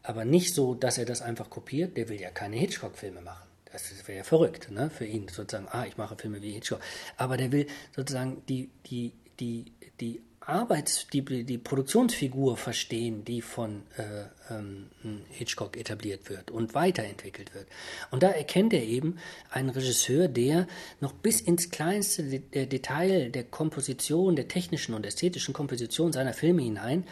aber 0.03 0.25
nicht 0.25 0.55
so, 0.55 0.75
dass 0.75 0.99
er 0.99 1.05
das 1.05 1.23
einfach 1.23 1.51
kopiert. 1.51 1.97
Der 1.97 2.09
will 2.09 2.21
ja 2.21 2.31
keine 2.31 2.57
Hitchcock-Filme 2.57 3.21
machen. 3.21 3.49
Das 3.73 4.07
wäre 4.09 4.19
ja 4.19 4.25
verrückt, 4.25 4.71
ne? 4.71 4.91
Für 4.91 5.07
ihn 5.07 5.29
sozusagen, 5.29 5.69
ah, 5.71 5.87
ich 5.87 5.97
mache 5.97 6.17
Filme 6.17 6.43
wie 6.43 6.53
Hitchcock. 6.53 6.81
Aber 7.17 7.37
der 7.37 7.53
will 7.53 7.67
sozusagen 7.95 8.43
die, 8.49 8.71
die, 8.87 9.13
die, 9.39 9.73
die 10.01 10.23
Arbeits-, 10.51 11.07
die, 11.13 11.23
die 11.45 11.59
Produktionsfigur 11.59 12.57
verstehen, 12.57 13.25
die 13.25 13.43
von 13.43 13.83
äh, 13.97 14.55
ähm, 14.55 14.89
Hitchcock 15.31 15.77
etabliert 15.77 16.29
wird 16.29 16.51
und 16.51 16.75
weiterentwickelt 16.75 17.55
wird. 17.55 17.67
Und 18.11 18.23
da 18.23 18.31
erkennt 18.31 18.73
er 18.73 18.83
eben 18.83 19.19
einen 19.51 19.71
Regisseur, 19.71 20.29
der 20.29 20.67
noch 21.01 21.13
bis 21.13 21.41
ins 21.41 21.71
kleinste 21.71 22.23
Detail 22.25 23.31
der 23.31 23.45
Komposition, 23.45 24.37
der 24.37 24.49
technischen 24.49 24.95
und 24.95 25.07
ästhetischen 25.07 25.55
Komposition 25.55 26.13
seiner 26.13 26.33
Filme 26.33 26.63
hinein 26.63 27.05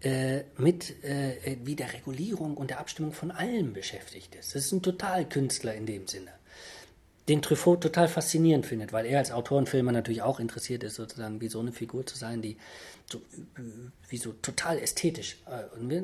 äh, 0.00 0.42
mit 0.56 1.02
äh, 1.04 1.56
wie 1.64 1.76
der 1.76 1.92
Regulierung 1.92 2.56
und 2.56 2.70
der 2.70 2.80
Abstimmung 2.80 3.12
von 3.12 3.30
allem 3.30 3.72
beschäftigt 3.72 4.34
ist. 4.34 4.54
Das 4.54 4.64
ist 4.64 4.72
ein 4.72 4.82
Totalkünstler 4.82 5.74
in 5.74 5.86
dem 5.86 6.06
Sinne 6.06 6.37
den 7.28 7.42
Truffaut 7.42 7.82
total 7.82 8.08
faszinierend 8.08 8.64
findet, 8.64 8.92
weil 8.92 9.04
er 9.04 9.18
als 9.18 9.30
Autor 9.30 9.58
und 9.58 9.68
Filmer 9.68 9.92
natürlich 9.92 10.22
auch 10.22 10.40
interessiert 10.40 10.82
ist, 10.82 10.94
sozusagen 10.94 11.40
wie 11.40 11.48
so 11.48 11.60
eine 11.60 11.72
Figur 11.72 12.06
zu 12.06 12.16
sein, 12.16 12.40
die 12.40 12.56
so, 13.10 13.20
wie 14.08 14.16
so 14.16 14.32
total 14.32 14.78
ästhetisch 14.78 15.36
äh, 15.46 16.02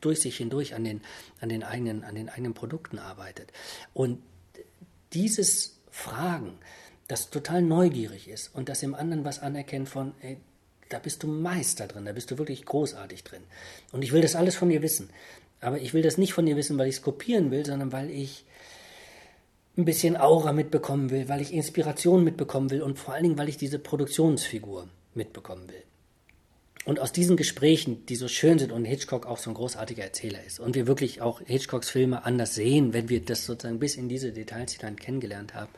durch 0.00 0.20
sich 0.20 0.36
hindurch 0.36 0.74
an 0.74 0.84
den, 0.84 1.00
an, 1.40 1.48
den 1.48 1.62
eigenen, 1.62 2.04
an 2.04 2.14
den 2.14 2.28
eigenen 2.28 2.54
Produkten 2.54 2.98
arbeitet. 2.98 3.52
Und 3.92 4.22
dieses 5.12 5.78
Fragen, 5.90 6.58
das 7.08 7.28
total 7.30 7.60
neugierig 7.60 8.28
ist 8.28 8.54
und 8.54 8.68
das 8.68 8.82
im 8.82 8.94
anderen 8.94 9.24
was 9.24 9.40
anerkennt 9.40 9.88
von, 9.88 10.14
ey, 10.22 10.38
da 10.88 10.98
bist 10.98 11.22
du 11.22 11.26
Meister 11.26 11.86
drin, 11.86 12.04
da 12.04 12.12
bist 12.12 12.30
du 12.30 12.38
wirklich 12.38 12.64
großartig 12.64 13.24
drin. 13.24 13.42
Und 13.92 14.02
ich 14.02 14.12
will 14.12 14.22
das 14.22 14.36
alles 14.36 14.56
von 14.56 14.68
dir 14.68 14.82
wissen. 14.82 15.10
Aber 15.60 15.78
ich 15.78 15.94
will 15.94 16.02
das 16.02 16.18
nicht 16.18 16.32
von 16.32 16.46
dir 16.46 16.56
wissen, 16.56 16.76
weil 16.78 16.88
ich 16.88 16.96
es 16.96 17.02
kopieren 17.02 17.50
will, 17.50 17.64
sondern 17.64 17.92
weil 17.92 18.10
ich 18.10 18.44
ein 19.76 19.84
bisschen 19.84 20.16
Aura 20.16 20.52
mitbekommen 20.52 21.10
will, 21.10 21.28
weil 21.28 21.40
ich 21.40 21.52
Inspiration 21.52 22.24
mitbekommen 22.24 22.70
will 22.70 22.82
und 22.82 22.98
vor 22.98 23.14
allen 23.14 23.22
Dingen, 23.22 23.38
weil 23.38 23.48
ich 23.48 23.56
diese 23.56 23.78
Produktionsfigur 23.78 24.88
mitbekommen 25.14 25.68
will. 25.68 25.82
Und 26.84 26.98
aus 26.98 27.12
diesen 27.12 27.36
Gesprächen, 27.36 28.04
die 28.06 28.16
so 28.16 28.26
schön 28.26 28.58
sind 28.58 28.72
und 28.72 28.84
Hitchcock 28.84 29.24
auch 29.24 29.38
so 29.38 29.50
ein 29.50 29.54
großartiger 29.54 30.02
Erzähler 30.02 30.42
ist 30.44 30.58
und 30.58 30.74
wir 30.74 30.88
wirklich 30.88 31.22
auch 31.22 31.40
Hitchcocks 31.40 31.88
Filme 31.88 32.24
anders 32.24 32.56
sehen, 32.56 32.92
wenn 32.92 33.08
wir 33.08 33.24
das 33.24 33.46
sozusagen 33.46 33.78
bis 33.78 33.94
in 33.94 34.08
diese 34.08 34.32
Details 34.32 34.72
hinein 34.72 34.96
kennengelernt 34.96 35.54
haben. 35.54 35.70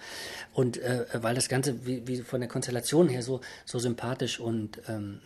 Und 0.55 0.79
äh, 0.79 1.05
weil 1.13 1.35
das 1.35 1.51
Ganze 1.51 1.85
wie, 1.87 2.07
wie 2.07 2.23
von 2.23 2.41
der 2.41 2.49
Konstellation 2.49 3.11
her 3.11 3.21
so, 3.21 3.43
so 3.67 3.79
sympathisch 3.79 4.41
und 4.41 4.81
ähm, 4.89 5.21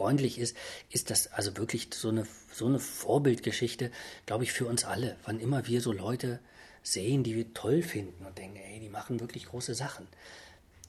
freundlich 0.00 0.38
ist, 0.38 0.56
ist 0.88 1.10
das 1.10 1.30
also 1.30 1.58
wirklich 1.58 1.88
so 1.92 2.08
eine, 2.08 2.26
so 2.54 2.66
eine 2.66 2.78
Vorbildgeschichte, 2.78 3.90
glaube 4.24 4.44
ich, 4.44 4.52
für 4.52 4.64
uns 4.64 4.84
alle. 4.84 5.16
Wann 5.24 5.40
immer 5.40 5.66
wir 5.66 5.82
so 5.82 5.92
Leute 5.92 6.40
sehen, 6.82 7.22
die 7.22 7.36
wir 7.36 7.52
toll 7.52 7.82
finden 7.82 8.24
und 8.24 8.38
denken, 8.38 8.56
ey, 8.56 8.80
die 8.80 8.88
machen 8.88 9.20
wirklich 9.20 9.44
große 9.44 9.74
Sachen. 9.74 10.08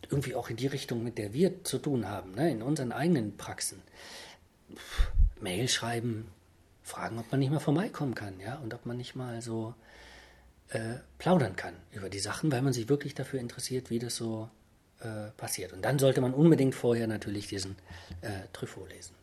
Irgendwie 0.09 0.33
auch 0.33 0.49
in 0.49 0.55
die 0.55 0.67
Richtung, 0.67 1.03
mit 1.03 1.17
der 1.17 1.33
wir 1.33 1.65
zu 1.65 1.77
tun 1.77 2.07
haben, 2.07 2.35
ne? 2.35 2.51
in 2.51 2.61
unseren 2.61 2.93
eigenen 2.93 3.35
Praxen. 3.35 3.81
Pff, 4.73 5.11
Mail 5.41 5.67
schreiben, 5.67 6.27
fragen, 6.81 7.19
ob 7.19 7.29
man 7.31 7.41
nicht 7.41 7.51
mal 7.51 7.59
vorbeikommen 7.59 8.15
kann, 8.15 8.39
ja, 8.39 8.55
und 8.59 8.73
ob 8.73 8.85
man 8.85 8.95
nicht 8.95 9.15
mal 9.15 9.41
so 9.41 9.75
äh, 10.69 10.95
plaudern 11.17 11.57
kann 11.57 11.73
über 11.91 12.09
die 12.09 12.19
Sachen, 12.19 12.49
weil 12.49 12.61
man 12.61 12.71
sich 12.71 12.87
wirklich 12.87 13.13
dafür 13.13 13.41
interessiert, 13.41 13.89
wie 13.89 13.99
das 13.99 14.15
so 14.15 14.49
äh, 15.01 15.31
passiert. 15.37 15.73
Und 15.73 15.83
dann 15.83 15.99
sollte 15.99 16.21
man 16.21 16.33
unbedingt 16.33 16.75
vorher 16.75 17.07
natürlich 17.07 17.47
diesen 17.47 17.75
äh, 18.21 18.29
Truffaut 18.53 18.89
lesen. 18.89 19.15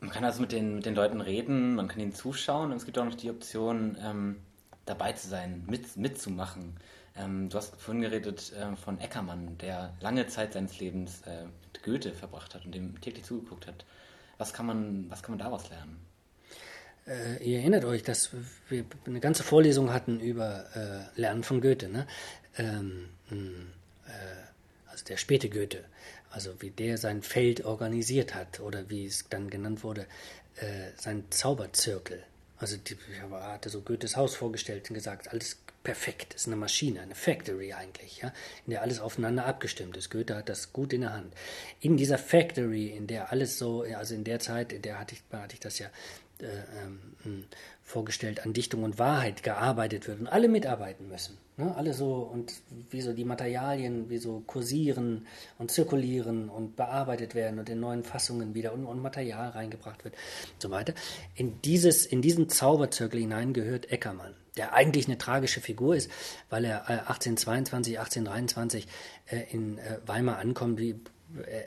Man 0.00 0.10
kann 0.10 0.24
also 0.24 0.40
mit 0.40 0.52
den, 0.52 0.76
mit 0.76 0.86
den 0.86 0.94
Leuten 0.94 1.20
reden, 1.20 1.74
man 1.74 1.88
kann 1.88 2.00
ihnen 2.00 2.14
zuschauen 2.14 2.70
und 2.70 2.76
es 2.78 2.86
gibt 2.86 2.98
auch 2.98 3.04
noch 3.04 3.14
die 3.14 3.28
Option, 3.28 3.98
ähm, 4.02 4.36
dabei 4.86 5.12
zu 5.12 5.28
sein, 5.28 5.62
mit, 5.66 5.96
mitzumachen. 5.96 6.76
Ähm, 7.16 7.48
du 7.48 7.56
hast 7.58 7.76
vorhin 7.76 8.02
geredet 8.02 8.52
äh, 8.52 8.76
von 8.76 8.98
Eckermann, 8.98 9.58
der 9.58 9.94
lange 10.00 10.26
Zeit 10.26 10.54
seines 10.54 10.80
Lebens 10.80 11.22
äh, 11.26 11.44
mit 11.44 11.82
Goethe 11.82 12.12
verbracht 12.12 12.54
hat 12.54 12.64
und 12.64 12.74
dem 12.74 13.00
täglich 13.00 13.24
zugeguckt 13.24 13.66
hat. 13.66 13.84
Was 14.38 14.52
kann 14.52 14.66
man, 14.66 15.06
was 15.10 15.22
kann 15.22 15.32
man 15.32 15.38
daraus 15.38 15.68
lernen? 15.68 16.00
Äh, 17.06 17.42
ihr 17.44 17.58
erinnert 17.58 17.84
euch, 17.84 18.02
dass 18.02 18.30
wir 18.68 18.84
eine 19.06 19.20
ganze 19.20 19.42
Vorlesung 19.42 19.92
hatten 19.92 20.20
über 20.20 20.64
äh, 20.74 21.20
Lernen 21.20 21.42
von 21.42 21.60
Goethe. 21.60 21.88
Ne? 21.88 22.06
Ähm, 22.56 23.08
äh, 23.30 23.34
also 24.86 25.04
der 25.04 25.16
späte 25.16 25.48
Goethe 25.48 25.84
also 26.30 26.60
wie 26.60 26.70
der 26.70 26.96
sein 26.96 27.22
Feld 27.22 27.64
organisiert 27.64 28.34
hat 28.34 28.60
oder 28.60 28.88
wie 28.88 29.04
es 29.06 29.28
dann 29.28 29.50
genannt 29.50 29.82
wurde, 29.82 30.06
äh, 30.56 30.90
sein 30.96 31.24
Zauberzirkel. 31.30 32.22
Also 32.58 32.76
die, 32.76 32.92
ich 32.92 33.20
hatte 33.32 33.70
so 33.70 33.80
Goethes 33.80 34.16
Haus 34.16 34.36
vorgestellt 34.36 34.88
und 34.90 34.94
gesagt, 34.94 35.28
alles 35.28 35.58
perfekt, 35.82 36.34
ist 36.34 36.46
eine 36.46 36.56
Maschine, 36.56 37.00
eine 37.00 37.14
Factory 37.14 37.72
eigentlich, 37.72 38.18
ja, 38.18 38.32
in 38.66 38.72
der 38.72 38.82
alles 38.82 39.00
aufeinander 39.00 39.46
abgestimmt 39.46 39.96
ist. 39.96 40.10
Goethe 40.10 40.36
hat 40.36 40.48
das 40.48 40.72
gut 40.72 40.92
in 40.92 41.00
der 41.00 41.14
Hand. 41.14 41.32
In 41.80 41.96
dieser 41.96 42.18
Factory, 42.18 42.88
in 42.88 43.06
der 43.06 43.32
alles 43.32 43.58
so, 43.58 43.82
also 43.82 44.14
in 44.14 44.24
der 44.24 44.40
Zeit, 44.40 44.72
in 44.72 44.82
der 44.82 44.98
hatte 44.98 45.14
ich, 45.14 45.22
hatte 45.32 45.54
ich 45.54 45.60
das 45.60 45.78
ja 45.78 45.88
äh, 46.38 46.44
ähm, 47.24 47.46
vorgestellt, 47.82 48.44
an 48.44 48.52
Dichtung 48.52 48.84
und 48.84 48.98
Wahrheit 48.98 49.42
gearbeitet 49.42 50.06
wird 50.06 50.20
und 50.20 50.26
alle 50.26 50.48
mitarbeiten 50.48 51.08
müssen. 51.08 51.38
Ne? 51.60 51.76
Alle 51.76 51.92
so 51.92 52.14
und 52.14 52.54
wie 52.90 53.02
so 53.02 53.12
die 53.12 53.24
Materialien, 53.24 54.08
wie 54.08 54.16
so 54.16 54.42
kursieren 54.46 55.26
und 55.58 55.70
zirkulieren 55.70 56.48
und 56.48 56.74
bearbeitet 56.74 57.34
werden 57.34 57.58
und 57.58 57.68
in 57.68 57.80
neuen 57.80 58.02
Fassungen 58.02 58.54
wieder 58.54 58.72
und, 58.72 58.86
und 58.86 59.02
Material 59.02 59.50
reingebracht 59.50 60.04
wird 60.04 60.14
und 60.54 60.62
so 60.62 60.70
weiter. 60.70 60.94
In, 61.34 61.60
dieses, 61.60 62.06
in 62.06 62.22
diesen 62.22 62.48
Zauberzirkel 62.48 63.20
hinein 63.20 63.52
gehört 63.52 63.92
Eckermann, 63.92 64.34
der 64.56 64.72
eigentlich 64.72 65.06
eine 65.06 65.18
tragische 65.18 65.60
Figur 65.60 65.94
ist, 65.94 66.10
weil 66.48 66.64
er 66.64 66.88
1822, 66.88 67.98
1823 67.98 68.86
äh, 69.26 69.42
in 69.50 69.76
äh, 69.78 69.98
Weimar 70.06 70.38
ankommt, 70.38 70.78
wie 70.78 70.92
äh, 71.36 71.64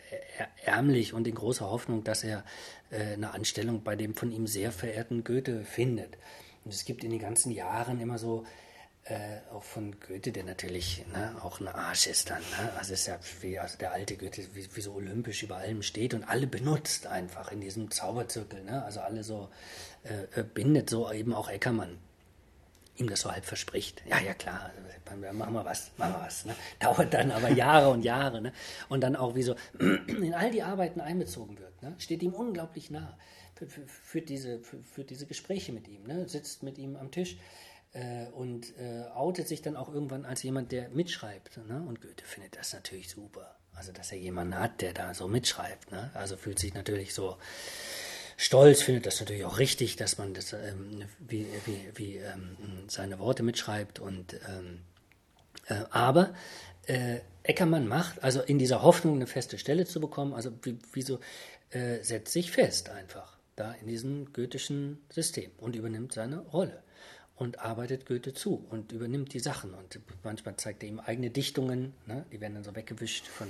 ärmlich 0.66 1.14
und 1.14 1.28
in 1.28 1.36
großer 1.36 1.70
Hoffnung, 1.70 2.04
dass 2.04 2.24
er 2.24 2.44
eine 2.92 3.34
Anstellung 3.34 3.82
bei 3.84 3.96
dem 3.96 4.14
von 4.14 4.32
ihm 4.32 4.46
sehr 4.46 4.72
verehrten 4.72 5.24
Goethe 5.24 5.66
findet. 5.66 6.16
Und 6.64 6.76
es 6.76 6.86
gibt 6.86 7.04
in 7.04 7.10
den 7.10 7.18
ganzen 7.18 7.52
Jahren 7.52 8.00
immer 8.00 8.20
so 8.20 8.46
äh, 9.06 9.40
auch 9.54 9.64
von 9.64 10.00
Goethe, 10.00 10.32
der 10.32 10.44
natürlich 10.46 11.06
ne, 11.12 11.36
auch 11.42 11.60
ein 11.60 11.68
Arsch 11.68 12.08
ist 12.08 12.30
dann. 12.30 12.40
Ne? 12.40 12.72
Also 12.78 12.94
ist 12.94 13.08
ja 13.08 13.20
wie 13.42 13.60
also 13.60 13.78
der 13.78 13.92
alte 13.92 14.16
Goethe, 14.16 14.44
wie, 14.54 14.68
wie, 14.74 14.82
so 14.82 14.94
olympisch 14.94 15.44
über 15.44 15.58
allem 15.58 15.82
steht 15.82 16.14
und 16.14 16.24
alle 16.24 16.48
benutzt 16.48 17.08
einfach 17.08 17.52
in 17.52 17.60
diesem 17.60 17.92
Zauberzirkel. 17.92 18.64
Ne? 18.64 18.84
Also 18.84 19.02
alle 19.02 19.24
so 19.24 19.50
äh, 20.04 20.40
äh 20.40 20.44
bindet, 20.44 20.90
so 20.90 21.12
eben 21.12 21.34
auch 21.34 21.50
Eckermann 21.50 21.98
ihm 22.96 23.10
das 23.10 23.22
so 23.22 23.32
halb 23.32 23.46
verspricht. 23.46 24.04
Ja, 24.08 24.20
ja, 24.20 24.34
klar, 24.34 24.72
machen 25.34 25.54
wir 25.54 25.66
was, 25.66 25.92
machen 25.98 26.14
wir 26.14 26.22
was. 26.22 26.46
Ne? 26.46 26.56
Dauert 26.80 27.14
dann 27.14 27.32
aber 27.32 27.50
Jahre 27.50 27.90
und 27.90 28.04
Jahre. 28.04 28.42
Ne? 28.42 28.54
Und 28.88 29.02
dann 29.02 29.16
auch 29.16 29.36
wie 29.36 29.44
so 29.44 29.56
in 29.80 30.34
all 30.34 30.52
die 30.52 30.64
Arbeiten 30.64 31.02
einbezogen 31.02 31.58
wird. 31.60 31.82
Ne? 31.82 31.96
Steht 31.98 32.22
ihm 32.24 32.34
unglaublich 32.34 32.92
nah. 32.92 33.18
Führt 34.04 34.30
diese, 34.30 34.60
führt 34.60 35.10
diese 35.10 35.26
Gespräche 35.26 35.72
mit 35.72 35.88
ihm, 35.88 36.04
ne? 36.04 36.28
sitzt 36.28 36.64
mit 36.64 36.78
ihm 36.78 36.98
am 36.98 37.12
Tisch 37.12 37.38
äh, 37.94 38.26
und 38.32 38.78
äh, 38.78 39.04
outet 39.14 39.48
sich 39.48 39.62
dann 39.62 39.76
auch 39.76 39.94
irgendwann 39.94 40.26
als 40.26 40.44
jemand, 40.44 40.72
der 40.72 40.90
mitschreibt. 40.90 41.58
Ne? 41.68 41.84
Und 41.88 42.02
Goethe 42.02 42.26
findet 42.26 42.58
das 42.58 42.74
natürlich 42.74 43.10
super. 43.10 43.56
Also, 43.74 43.92
dass 43.92 44.12
er 44.12 44.18
jemanden 44.18 44.60
hat, 44.60 44.82
der 44.82 44.94
da 44.94 45.14
so 45.14 45.28
mitschreibt. 45.28 45.92
Ne? 45.92 46.12
Also 46.14 46.38
fühlt 46.38 46.60
sich 46.60 46.74
natürlich 46.74 47.14
so 47.14 47.38
stolz, 48.38 48.82
findet 48.82 49.06
das 49.06 49.20
natürlich 49.20 49.46
auch 49.46 49.60
richtig, 49.60 49.96
dass 49.96 50.18
man 50.18 50.34
das, 50.34 50.54
ähm, 50.54 51.04
wie, 51.20 51.48
wie, 51.66 51.92
wie 51.96 52.18
ähm, 52.18 52.58
seine 52.88 53.20
Worte 53.20 53.44
mitschreibt. 53.44 54.00
Und, 54.00 54.34
ähm, 54.48 54.82
äh, 55.68 55.86
aber 55.92 56.34
äh, 56.86 57.20
Eckermann 57.44 57.88
macht, 57.88 58.24
also 58.24 58.42
in 58.42 58.60
dieser 58.60 58.82
Hoffnung 58.84 59.16
eine 59.16 59.28
feste 59.28 59.58
Stelle 59.58 59.86
zu 59.86 60.00
bekommen, 60.00 60.34
also 60.34 60.52
wie, 60.64 60.78
äh, 61.70 62.04
setzt 62.04 62.34
sich 62.34 62.52
fest 62.52 62.90
einfach 62.90 63.38
da 63.56 63.74
in 63.74 63.88
diesem 63.88 64.34
goethischen 64.34 65.04
System 65.10 65.52
und 65.58 65.76
übernimmt 65.76 66.14
seine 66.14 66.40
Rolle 66.40 66.82
und 67.44 67.60
arbeitet 67.60 68.06
Goethe 68.06 68.34
zu 68.34 68.66
und 68.72 68.94
übernimmt 68.94 69.34
die 69.34 69.40
Sachen. 69.40 69.74
Und 69.74 70.00
manchmal 70.24 70.56
zeigt 70.56 70.82
er 70.82 70.90
ihm 70.90 71.00
eigene 71.00 71.30
Dichtungen, 71.30 71.94
ne? 72.08 72.26
die 72.32 72.40
werden 72.40 72.56
dann 72.56 72.64
so 72.64 72.74
weggewischt 72.74 73.28
von. 73.28 73.48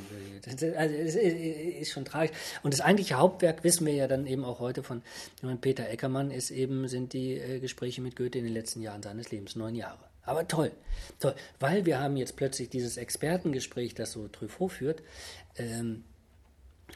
Also 0.76 0.96
es 0.96 1.16
ist 1.16 1.92
schon 1.92 2.04
tragisch. 2.04 2.36
Und 2.64 2.74
das 2.74 2.82
eigentliche 2.82 3.20
Hauptwerk 3.20 3.64
wissen 3.64 3.86
wir 3.86 3.94
ja 3.94 4.08
dann 4.08 4.26
eben 4.26 4.44
auch 4.44 4.60
heute 4.60 4.82
von 4.82 5.04
Peter 5.62 5.88
Eckermann, 5.88 6.32
ist 6.32 6.50
eben, 6.50 6.88
sind 6.88 7.14
die 7.14 7.34
äh, 7.38 7.60
Gespräche 7.60 8.02
mit 8.02 8.16
Goethe 8.16 8.40
in 8.40 8.46
den 8.46 8.54
letzten 8.54 8.82
Jahren 8.82 9.04
seines 9.04 9.32
Lebens, 9.32 9.56
neun 9.56 9.76
Jahre. 9.76 10.00
Aber 10.26 10.48
toll, 10.48 10.72
toll, 11.20 11.36
weil 11.60 11.86
wir 11.86 12.00
haben 12.00 12.18
jetzt 12.18 12.36
plötzlich 12.36 12.70
dieses 12.70 12.98
Expertengespräch, 12.98 13.94
das 13.94 14.14
so 14.14 14.28
Truffaut 14.28 14.72
führt, 14.72 15.04
ähm, 15.58 16.04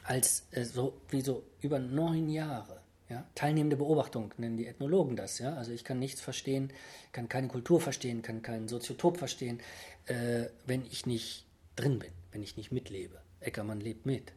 als 0.02 0.44
äh, 0.50 0.64
so 0.64 1.00
wie 1.10 1.20
so 1.20 1.44
über 1.60 1.78
neun 1.78 2.28
Jahre 2.28 2.80
ja, 3.08 3.26
teilnehmende 3.34 3.76
Beobachtung 3.76 4.34
nennen 4.36 4.56
die 4.56 4.66
Ethnologen 4.66 5.16
das. 5.16 5.38
Ja? 5.38 5.54
Also 5.54 5.72
ich 5.72 5.84
kann 5.84 5.98
nichts 5.98 6.20
verstehen, 6.20 6.72
kann 7.12 7.28
keine 7.28 7.48
Kultur 7.48 7.80
verstehen, 7.80 8.22
kann 8.22 8.42
keinen 8.42 8.68
Soziotop 8.68 9.16
verstehen, 9.16 9.60
äh, 10.06 10.46
wenn 10.66 10.84
ich 10.84 11.06
nicht 11.06 11.46
drin 11.76 11.98
bin, 11.98 12.12
wenn 12.32 12.42
ich 12.42 12.56
nicht 12.56 12.72
mitlebe. 12.72 13.20
Eckermann 13.40 13.80
lebt 13.80 14.04
mit. 14.04 14.32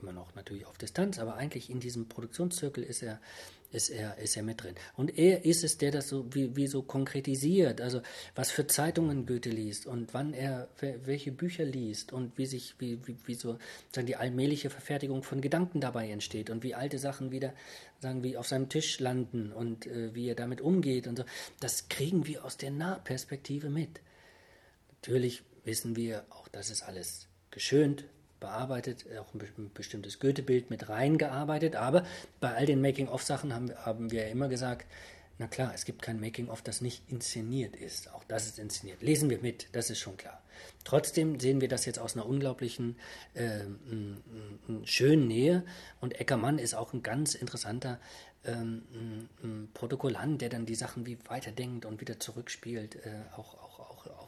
Immer 0.00 0.12
noch 0.12 0.34
natürlich 0.34 0.66
auf 0.66 0.78
Distanz, 0.78 1.18
aber 1.18 1.34
eigentlich 1.34 1.70
in 1.70 1.80
diesem 1.80 2.08
Produktionszirkel 2.08 2.84
ist 2.84 3.02
er 3.02 3.20
ist 3.72 3.90
er, 3.90 4.18
ist 4.18 4.36
er 4.36 4.42
mit 4.42 4.62
drin. 4.62 4.74
Und 4.96 5.18
er 5.18 5.44
ist 5.44 5.64
es, 5.64 5.78
der 5.78 5.90
das 5.90 6.08
so 6.08 6.26
wie, 6.34 6.54
wie 6.56 6.66
so 6.66 6.82
konkretisiert, 6.82 7.80
also 7.80 8.02
was 8.34 8.50
für 8.50 8.66
Zeitungen 8.66 9.26
Goethe 9.26 9.50
liest 9.50 9.86
und 9.86 10.14
wann 10.14 10.34
er 10.34 10.68
welche 10.78 11.32
Bücher 11.32 11.64
liest 11.64 12.12
und 12.12 12.36
wie 12.38 12.46
sich, 12.46 12.74
wie, 12.78 12.98
wie, 13.06 13.16
wie 13.24 13.34
so 13.34 13.58
sagen 13.92 14.06
die 14.06 14.16
allmähliche 14.16 14.70
Verfertigung 14.70 15.22
von 15.22 15.40
Gedanken 15.40 15.80
dabei 15.80 16.10
entsteht 16.10 16.50
und 16.50 16.62
wie 16.62 16.74
alte 16.74 16.98
Sachen 16.98 17.30
wieder, 17.30 17.54
sagen 18.00 18.22
wie 18.22 18.36
auf 18.36 18.46
seinem 18.46 18.68
Tisch 18.68 19.00
landen 19.00 19.52
und 19.52 19.86
äh, 19.86 20.14
wie 20.14 20.28
er 20.28 20.34
damit 20.34 20.60
umgeht 20.60 21.06
und 21.06 21.16
so. 21.16 21.24
Das 21.60 21.88
kriegen 21.88 22.26
wir 22.26 22.44
aus 22.44 22.56
der 22.56 22.70
Nahperspektive 22.70 23.70
mit. 23.70 24.00
Natürlich 25.00 25.42
wissen 25.64 25.96
wir, 25.96 26.24
auch 26.30 26.48
das 26.48 26.70
ist 26.70 26.82
alles 26.82 27.28
geschönt, 27.50 28.04
bearbeitet, 28.42 29.06
auch 29.18 29.32
ein 29.32 29.70
bestimmtes 29.72 30.20
Goethe-Bild 30.20 30.68
mit 30.68 30.90
reingearbeitet. 30.90 31.76
Aber 31.76 32.04
bei 32.40 32.54
all 32.54 32.66
den 32.66 32.82
Making-of-Sachen 32.82 33.54
haben, 33.54 33.74
haben 33.76 34.10
wir 34.10 34.26
immer 34.26 34.48
gesagt, 34.48 34.86
na 35.38 35.46
klar, 35.46 35.72
es 35.74 35.84
gibt 35.84 36.02
kein 36.02 36.20
Making-of, 36.20 36.60
das 36.62 36.82
nicht 36.82 37.10
inszeniert 37.10 37.74
ist. 37.74 38.12
Auch 38.12 38.24
das 38.24 38.46
ist 38.46 38.58
inszeniert. 38.58 39.02
Lesen 39.02 39.30
wir 39.30 39.40
mit, 39.40 39.68
das 39.72 39.88
ist 39.88 39.98
schon 39.98 40.16
klar. 40.16 40.42
Trotzdem 40.84 41.40
sehen 41.40 41.60
wir 41.60 41.68
das 41.68 41.86
jetzt 41.86 41.98
aus 41.98 42.14
einer 42.14 42.26
unglaublichen, 42.26 42.96
äh, 43.34 43.60
schönen 44.84 45.26
Nähe. 45.28 45.64
Und 46.00 46.20
Eckermann 46.20 46.58
ist 46.58 46.74
auch 46.74 46.92
ein 46.92 47.02
ganz 47.02 47.34
interessanter 47.34 47.98
ähm, 48.44 49.28
Protokollant, 49.74 50.40
der 50.42 50.48
dann 50.48 50.66
die 50.66 50.74
Sachen 50.74 51.06
wie 51.06 51.18
weiterdenkt 51.26 51.84
und 51.86 52.00
wieder 52.00 52.18
zurückspielt, 52.18 52.96
äh, 52.96 53.10
auch, 53.36 53.54
auch, 53.54 53.71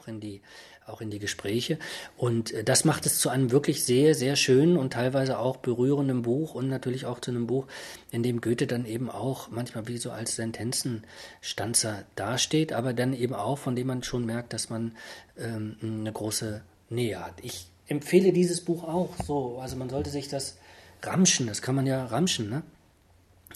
auch, 0.04 0.08
in 0.08 0.20
die 0.20 0.40
auch 0.86 1.00
in 1.00 1.10
die 1.10 1.18
Gespräche. 1.18 1.78
Und 2.16 2.52
äh, 2.52 2.62
das 2.62 2.84
macht 2.84 3.06
es 3.06 3.18
zu 3.18 3.30
einem 3.30 3.50
wirklich 3.50 3.84
sehr, 3.84 4.14
sehr 4.14 4.36
schönen 4.36 4.76
und 4.76 4.92
teilweise 4.92 5.38
auch 5.38 5.56
berührenden 5.56 6.22
Buch 6.22 6.54
und 6.54 6.68
natürlich 6.68 7.06
auch 7.06 7.20
zu 7.20 7.30
einem 7.30 7.46
Buch, 7.46 7.66
in 8.10 8.22
dem 8.22 8.42
Goethe 8.42 8.66
dann 8.66 8.84
eben 8.84 9.08
auch 9.08 9.50
manchmal 9.50 9.88
wie 9.88 9.96
so 9.96 10.10
als 10.10 10.36
Sentenzenstanzer 10.36 12.04
dasteht, 12.16 12.74
aber 12.74 12.92
dann 12.92 13.14
eben 13.14 13.34
auch, 13.34 13.56
von 13.56 13.76
dem 13.76 13.86
man 13.86 14.02
schon 14.02 14.26
merkt, 14.26 14.52
dass 14.52 14.68
man 14.68 14.94
ähm, 15.38 15.76
eine 15.80 16.12
große 16.12 16.62
Nähe 16.90 17.24
hat. 17.24 17.34
Ich 17.42 17.66
empfehle 17.86 18.32
dieses 18.32 18.60
Buch 18.60 18.84
auch 18.84 19.14
so. 19.26 19.58
Also 19.60 19.76
man 19.76 19.88
sollte 19.88 20.10
sich 20.10 20.28
das 20.28 20.58
ramschen, 21.02 21.46
das 21.46 21.62
kann 21.62 21.74
man 21.74 21.86
ja 21.86 22.04
ramschen, 22.04 22.50
ne? 22.50 22.62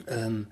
Ähm, 0.06 0.46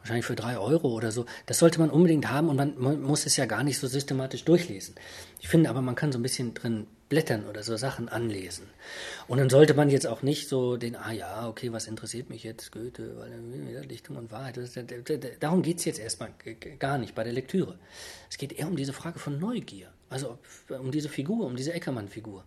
wahrscheinlich 0.00 0.26
für 0.26 0.36
drei 0.36 0.58
Euro 0.58 0.88
oder 0.88 1.12
so. 1.12 1.26
Das 1.46 1.58
sollte 1.58 1.78
man 1.78 1.90
unbedingt 1.90 2.30
haben 2.30 2.48
und 2.48 2.56
man 2.78 3.00
muss 3.02 3.26
es 3.26 3.36
ja 3.36 3.46
gar 3.46 3.62
nicht 3.62 3.78
so 3.78 3.86
systematisch 3.86 4.44
durchlesen. 4.44 4.94
Ich 5.40 5.48
finde 5.48 5.70
aber, 5.70 5.82
man 5.82 5.94
kann 5.94 6.12
so 6.12 6.18
ein 6.18 6.22
bisschen 6.22 6.54
drin 6.54 6.86
blättern 7.08 7.46
oder 7.46 7.62
so 7.62 7.76
Sachen 7.76 8.08
anlesen. 8.08 8.66
Und 9.26 9.38
dann 9.38 9.50
sollte 9.50 9.74
man 9.74 9.90
jetzt 9.90 10.06
auch 10.06 10.22
nicht 10.22 10.48
so 10.48 10.76
den, 10.76 10.94
ah 10.94 11.12
ja, 11.12 11.48
okay, 11.48 11.72
was 11.72 11.86
interessiert 11.86 12.30
mich 12.30 12.44
jetzt 12.44 12.70
Goethe, 12.70 13.16
weil 13.18 13.86
Dichtung 13.86 14.16
und 14.16 14.30
Wahrheit. 14.30 14.58
Darum 15.40 15.62
geht 15.62 15.78
es 15.78 15.84
jetzt 15.84 15.98
erstmal 15.98 16.30
gar 16.78 16.98
nicht 16.98 17.14
bei 17.14 17.24
der 17.24 17.32
Lektüre. 17.32 17.78
Es 18.30 18.38
geht 18.38 18.52
eher 18.52 18.68
um 18.68 18.76
diese 18.76 18.92
Frage 18.92 19.18
von 19.18 19.38
Neugier. 19.38 19.88
Also 20.08 20.38
um 20.68 20.92
diese 20.92 21.08
Figur, 21.08 21.46
um 21.46 21.56
diese 21.56 21.72
Eckermann-Figur. 21.72 22.44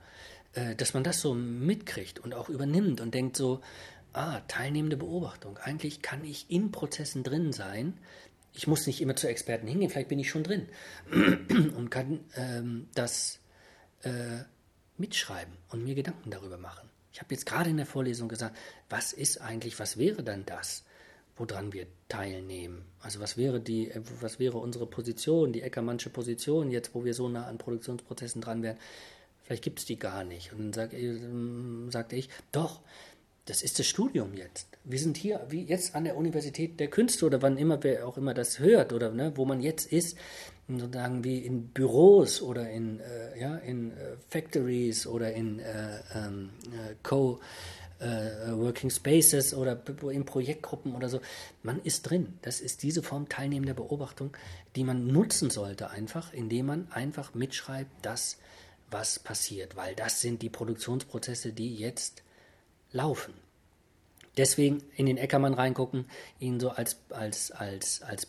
Äh, 0.53 0.75
dass 0.75 0.93
man 0.93 1.03
das 1.03 1.19
so 1.19 1.33
mitkriegt 1.33 2.19
und 2.19 2.33
auch 2.33 2.47
übernimmt 2.47 3.01
und 3.01 3.13
denkt 3.13 3.35
so, 3.35 3.61
ah, 4.13 4.41
teilnehmende 4.47 4.97
Beobachtung. 4.97 5.57
Eigentlich 5.57 6.01
kann 6.01 6.23
ich 6.23 6.49
in 6.49 6.71
Prozessen 6.71 7.23
drin 7.23 7.51
sein, 7.51 7.99
ich 8.53 8.67
muss 8.67 8.85
nicht 8.85 9.01
immer 9.01 9.15
zu 9.15 9.27
Experten 9.27 9.67
hingehen, 9.67 9.89
vielleicht 9.89 10.09
bin 10.09 10.19
ich 10.19 10.29
schon 10.29 10.43
drin 10.43 10.69
und 11.75 11.89
kann 11.89 12.19
ähm, 12.35 12.87
das 12.93 13.39
äh, 14.03 14.43
mitschreiben 14.97 15.53
und 15.69 15.83
mir 15.83 15.95
Gedanken 15.95 16.29
darüber 16.29 16.57
machen. 16.57 16.89
Ich 17.11 17.19
habe 17.19 17.33
jetzt 17.33 17.45
gerade 17.45 17.69
in 17.69 17.77
der 17.77 17.85
Vorlesung 17.85 18.27
gesagt, 18.27 18.55
was 18.89 19.13
ist 19.13 19.41
eigentlich, 19.41 19.79
was 19.79 19.97
wäre 19.97 20.23
dann 20.23 20.45
das, 20.45 20.83
woran 21.35 21.73
wir 21.73 21.87
teilnehmen? 22.09 22.85
Also 22.99 23.19
was 23.19 23.37
wäre 23.37 23.59
die, 23.59 23.89
äh, 23.89 24.01
was 24.21 24.39
wäre 24.39 24.59
unsere 24.59 24.85
Position, 24.85 25.51
die 25.51 25.61
Eckermannsche 25.61 26.09
Position 26.09 26.69
jetzt, 26.69 26.93
wo 26.93 27.03
wir 27.03 27.13
so 27.13 27.27
nah 27.29 27.47
an 27.47 27.57
Produktionsprozessen 27.57 28.41
dran 28.41 28.61
wären? 28.61 28.77
Vielleicht 29.43 29.63
gibt 29.63 29.79
es 29.79 29.85
die 29.85 29.99
gar 29.99 30.23
nicht. 30.23 30.53
Und 30.53 30.59
dann 30.59 30.73
sag, 30.73 30.93
äh, 30.93 31.19
sagte 31.89 32.15
ich, 32.15 32.29
doch, 32.51 32.81
das 33.45 33.61
ist 33.61 33.79
das 33.79 33.87
Studium 33.87 34.33
jetzt. 34.33 34.67
Wir 34.85 34.99
sind 34.99 35.17
hier, 35.17 35.45
wie 35.49 35.63
jetzt 35.63 35.95
an 35.95 36.05
der 36.05 36.17
Universität 36.17 36.79
der 36.79 36.89
Künste 36.89 37.25
oder 37.25 37.41
wann 37.41 37.57
immer 37.57 37.83
wer 37.83 38.07
auch 38.07 38.17
immer 38.17 38.33
das 38.33 38.59
hört 38.59 38.93
oder 38.93 39.11
ne, 39.11 39.33
wo 39.35 39.45
man 39.45 39.61
jetzt 39.61 39.91
ist, 39.91 40.17
sozusagen 40.67 41.23
wie 41.23 41.39
in 41.39 41.67
Büros 41.67 42.41
oder 42.41 42.69
in, 42.69 42.99
äh, 42.99 43.39
ja, 43.39 43.57
in 43.57 43.91
äh, 43.91 44.15
Factories 44.29 45.07
oder 45.07 45.33
in 45.33 45.59
äh, 45.59 45.99
ähm, 46.15 46.49
äh 46.71 46.95
Co- 47.03 47.39
äh, 47.99 48.89
Spaces 48.89 49.53
oder 49.53 49.81
in 50.11 50.25
Projektgruppen 50.25 50.95
oder 50.95 51.09
so. 51.09 51.21
Man 51.61 51.81
ist 51.83 52.03
drin. 52.03 52.33
Das 52.41 52.59
ist 52.59 52.83
diese 52.83 53.03
Form 53.03 53.29
teilnehmender 53.29 53.73
Beobachtung, 53.73 54.35
die 54.75 54.83
man 54.83 55.07
nutzen 55.07 55.49
sollte 55.49 55.89
einfach, 55.89 56.33
indem 56.33 56.65
man 56.67 56.91
einfach 56.91 57.33
mitschreibt, 57.33 57.91
das, 58.01 58.37
was 58.91 59.19
passiert, 59.19 59.75
weil 59.75 59.95
das 59.95 60.21
sind 60.21 60.41
die 60.41 60.49
Produktionsprozesse, 60.49 61.53
die 61.53 61.75
jetzt 61.75 62.23
laufen. 62.93 63.33
Deswegen 64.37 64.81
in 64.95 65.05
den 65.05 65.17
Eckermann 65.17 65.53
reingucken, 65.53 66.05
ihn 66.39 66.59
so 66.59 66.69
als, 66.69 66.97
als, 67.09 67.51
als, 67.51 68.01
als, 68.01 68.27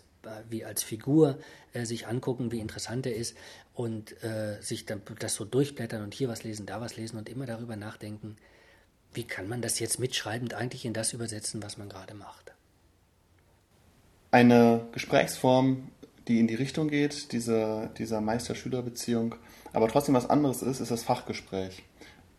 wie 0.51 0.65
als 0.65 0.83
Figur 0.83 1.39
äh, 1.73 1.85
sich 1.85 2.07
angucken, 2.07 2.53
wie 2.53 2.61
interessant 2.61 3.07
er 3.07 3.15
ist 3.15 3.37
und 3.75 4.23
äh, 4.23 4.61
sich 4.61 4.85
dann 4.85 5.03
das 5.19 5.35
so 5.35 5.45
durchblättern 5.45 6.03
und 6.03 6.13
hier 6.13 6.29
was 6.29 6.45
lesen, 6.45 6.67
da 6.67 6.81
was 6.81 6.97
lesen 6.97 7.19
und 7.19 7.29
immer 7.29 7.47
darüber 7.47 7.77
nachdenken, 7.77 8.37
wie 9.15 9.25
kann 9.25 9.49
man 9.49 9.63
das 9.63 9.79
jetzt 9.79 9.99
mitschreibend 9.99 10.55
eigentlich 10.55 10.85
in 10.85 10.93
das 10.93 11.13
übersetzen, 11.13 11.63
was 11.63 11.79
man 11.79 11.89
gerade 11.89 12.15
macht. 12.15 12.53
Eine 14.31 14.87
Gesprächsform, 14.93 15.89
die 16.27 16.41
in 16.41 16.49
die 16.49 16.57
Richtung 16.57 16.89
geht, 16.89 17.33
dieser, 17.33 17.87
dieser 17.99 18.21
Meister-Schüler-Beziehung, 18.21 19.37
aber 19.73 19.89
trotzdem 19.89 20.15
was 20.15 20.29
anderes 20.29 20.63
ist, 20.63 20.81
ist 20.81 20.91
das 20.91 21.03
Fachgespräch. 21.03 21.83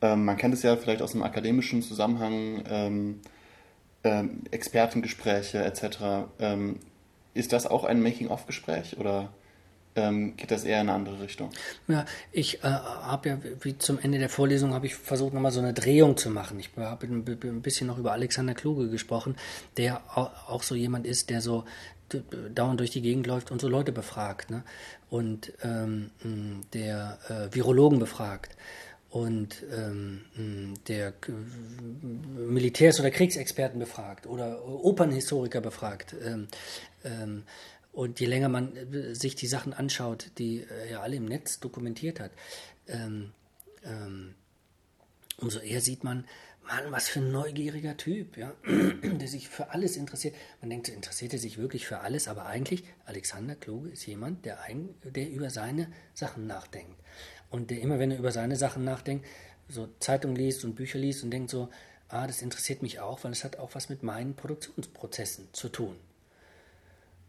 Ähm, 0.06 0.26
man 0.26 0.38
kennt 0.38 0.54
es 0.54 0.62
ja 0.62 0.76
vielleicht 0.76 1.02
aus 1.02 1.14
einem 1.14 1.24
akademischen 1.24 1.82
Zusammenhang, 1.82 2.64
ähm, 2.70 3.22
ähm, 4.04 4.44
Expertengespräche 4.52 5.64
etc. 5.64 6.28
Ähm, 6.40 6.80
ist 7.34 7.54
das 7.54 7.66
auch 7.66 7.84
ein 7.84 8.02
Making-of-Gespräch 8.02 8.98
oder 9.00 9.30
ähm, 9.96 10.38
geht 10.38 10.52
das 10.52 10.64
eher 10.64 10.82
in 10.82 10.90
eine 10.90 10.98
andere 10.98 11.22
Richtung? 11.22 11.50
Ja, 11.88 12.06
ich 12.32 12.64
äh, 12.64 12.68
habe 12.68 13.30
ja, 13.30 13.38
wie 13.62 13.78
zum 13.80 13.98
Ende 13.98 14.20
der 14.20 14.30
Vorlesung, 14.30 14.74
habe 14.76 14.86
ich 14.86 14.96
versucht, 14.96 15.34
nochmal 15.34 15.52
so 15.52 15.60
eine 15.60 15.74
Drehung 15.74 16.18
zu 16.18 16.30
machen. 16.30 16.60
Ich 16.60 16.70
habe 16.78 17.08
ein 17.08 17.62
bisschen 17.62 17.88
noch 17.88 17.98
über 17.98 18.12
Alexander 18.12 18.54
Kluge 18.54 18.90
gesprochen, 18.90 19.36
der 19.78 20.02
auch 20.16 20.62
so 20.62 20.76
jemand 20.76 21.08
ist, 21.08 21.32
der 21.32 21.42
so 21.42 21.64
dauernd 22.54 22.80
durch 22.80 22.92
die 22.92 23.02
Gegend 23.02 23.26
läuft 23.26 23.50
und 23.50 23.60
so 23.60 23.68
Leute 23.68 23.92
befragt 23.92 24.52
ne? 24.52 24.64
und 25.10 25.52
ähm, 25.64 26.12
der 26.74 27.18
äh, 27.28 27.56
Virologen 27.56 27.98
befragt 27.98 28.56
und 29.16 29.64
ähm, 29.72 30.74
der 30.90 31.14
Militärs- 32.36 33.00
oder 33.00 33.12
Kriegsexperten 33.12 33.80
befragt 33.80 34.28
oder 34.28 34.68
Opernhistoriker 34.68 35.62
befragt. 35.62 36.14
Ähm, 36.22 36.50
ähm, 37.06 37.44
und 37.94 38.20
je 38.20 38.26
länger 38.26 38.50
man 38.50 38.76
äh, 38.76 39.16
sich 39.16 39.36
die 39.36 39.48
Sachen 39.48 39.72
anschaut, 39.72 40.32
die 40.38 40.66
er 40.70 40.90
ja 40.90 41.00
alle 41.00 41.16
im 41.16 41.24
Netz 41.28 41.62
dokumentiert 41.62 42.20
hat, 42.20 42.32
ähm, 42.90 43.32
ähm, 43.86 44.36
umso 45.38 45.60
eher 45.60 45.80
sieht 45.80 46.04
man, 46.04 46.26
Mann, 46.68 46.92
was 46.92 47.08
für 47.08 47.22
ein 47.22 47.32
neugieriger 47.32 47.96
Typ, 47.96 48.36
ja, 48.36 48.54
der 48.66 49.30
sich 49.30 49.48
für 49.48 49.70
alles 49.70 49.96
interessiert. 49.96 50.36
Man 50.60 50.70
denkt, 50.70 50.90
interessiert 50.90 51.32
er 51.32 51.40
sich 51.40 51.58
wirklich 51.58 51.88
für 51.88 52.00
alles, 52.00 52.28
aber 52.28 52.48
eigentlich, 52.48 52.84
Alexander 53.06 53.56
Kluge 53.56 53.92
ist 53.92 54.06
jemand, 54.08 54.44
der, 54.44 54.64
ein, 54.64 54.90
der 55.06 55.30
über 55.30 55.52
seine 55.52 55.90
Sachen 56.14 56.48
nachdenkt 56.48 57.00
und 57.56 57.72
der 57.72 57.80
immer, 57.80 58.00
wenn 58.00 58.12
er 58.12 58.20
über 58.20 58.32
seine 58.32 58.58
Sachen 58.58 58.84
nachdenkt, 58.84 59.26
so 59.70 59.88
Zeitung 60.00 60.36
liest 60.36 60.66
und 60.66 60.76
Bücher 60.76 61.00
liest 61.00 61.24
und 61.24 61.32
denkt 61.32 61.50
so, 61.50 61.70
ah, 62.10 62.28
das 62.28 62.42
interessiert 62.42 62.82
mich 62.84 63.00
auch, 63.00 63.24
weil 63.24 63.32
es 63.32 63.44
hat 63.44 63.58
auch 63.58 63.74
was 63.74 63.90
mit 63.90 64.04
meinen 64.04 64.36
Produktionsprozessen 64.36 65.48
zu 65.54 65.70
tun. 65.70 65.96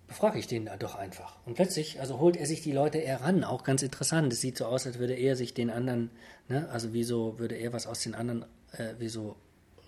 Befrage 0.09 0.39
ich 0.39 0.47
den 0.47 0.67
da 0.67 0.77
doch 0.77 0.97
einfach. 0.97 1.37
Und 1.47 1.55
plötzlich, 1.55 2.01
also 2.01 2.19
holt 2.19 2.37
er 2.37 2.47
sich 2.47 2.61
die 2.61 2.73
Leute 2.73 2.99
eher 2.99 3.23
ran, 3.23 3.45
auch 3.45 3.65
ganz 3.65 3.83
interessant. 3.83 4.33
Es 4.33 4.41
sieht 4.41 4.59
so 4.59 4.67
aus, 4.67 4.87
als 4.87 4.99
würde 4.99 5.15
er 5.15 5.37
sich 5.37 5.55
den 5.55 5.71
anderen, 5.71 6.11
ne, 6.49 6.69
also 6.71 6.93
wieso 6.93 7.39
würde 7.39 7.57
er 7.57 7.73
was 7.73 7.87
aus 7.87 8.03
den 8.03 8.15
anderen, 8.15 8.45
äh, 8.73 8.95
wieso 8.99 9.37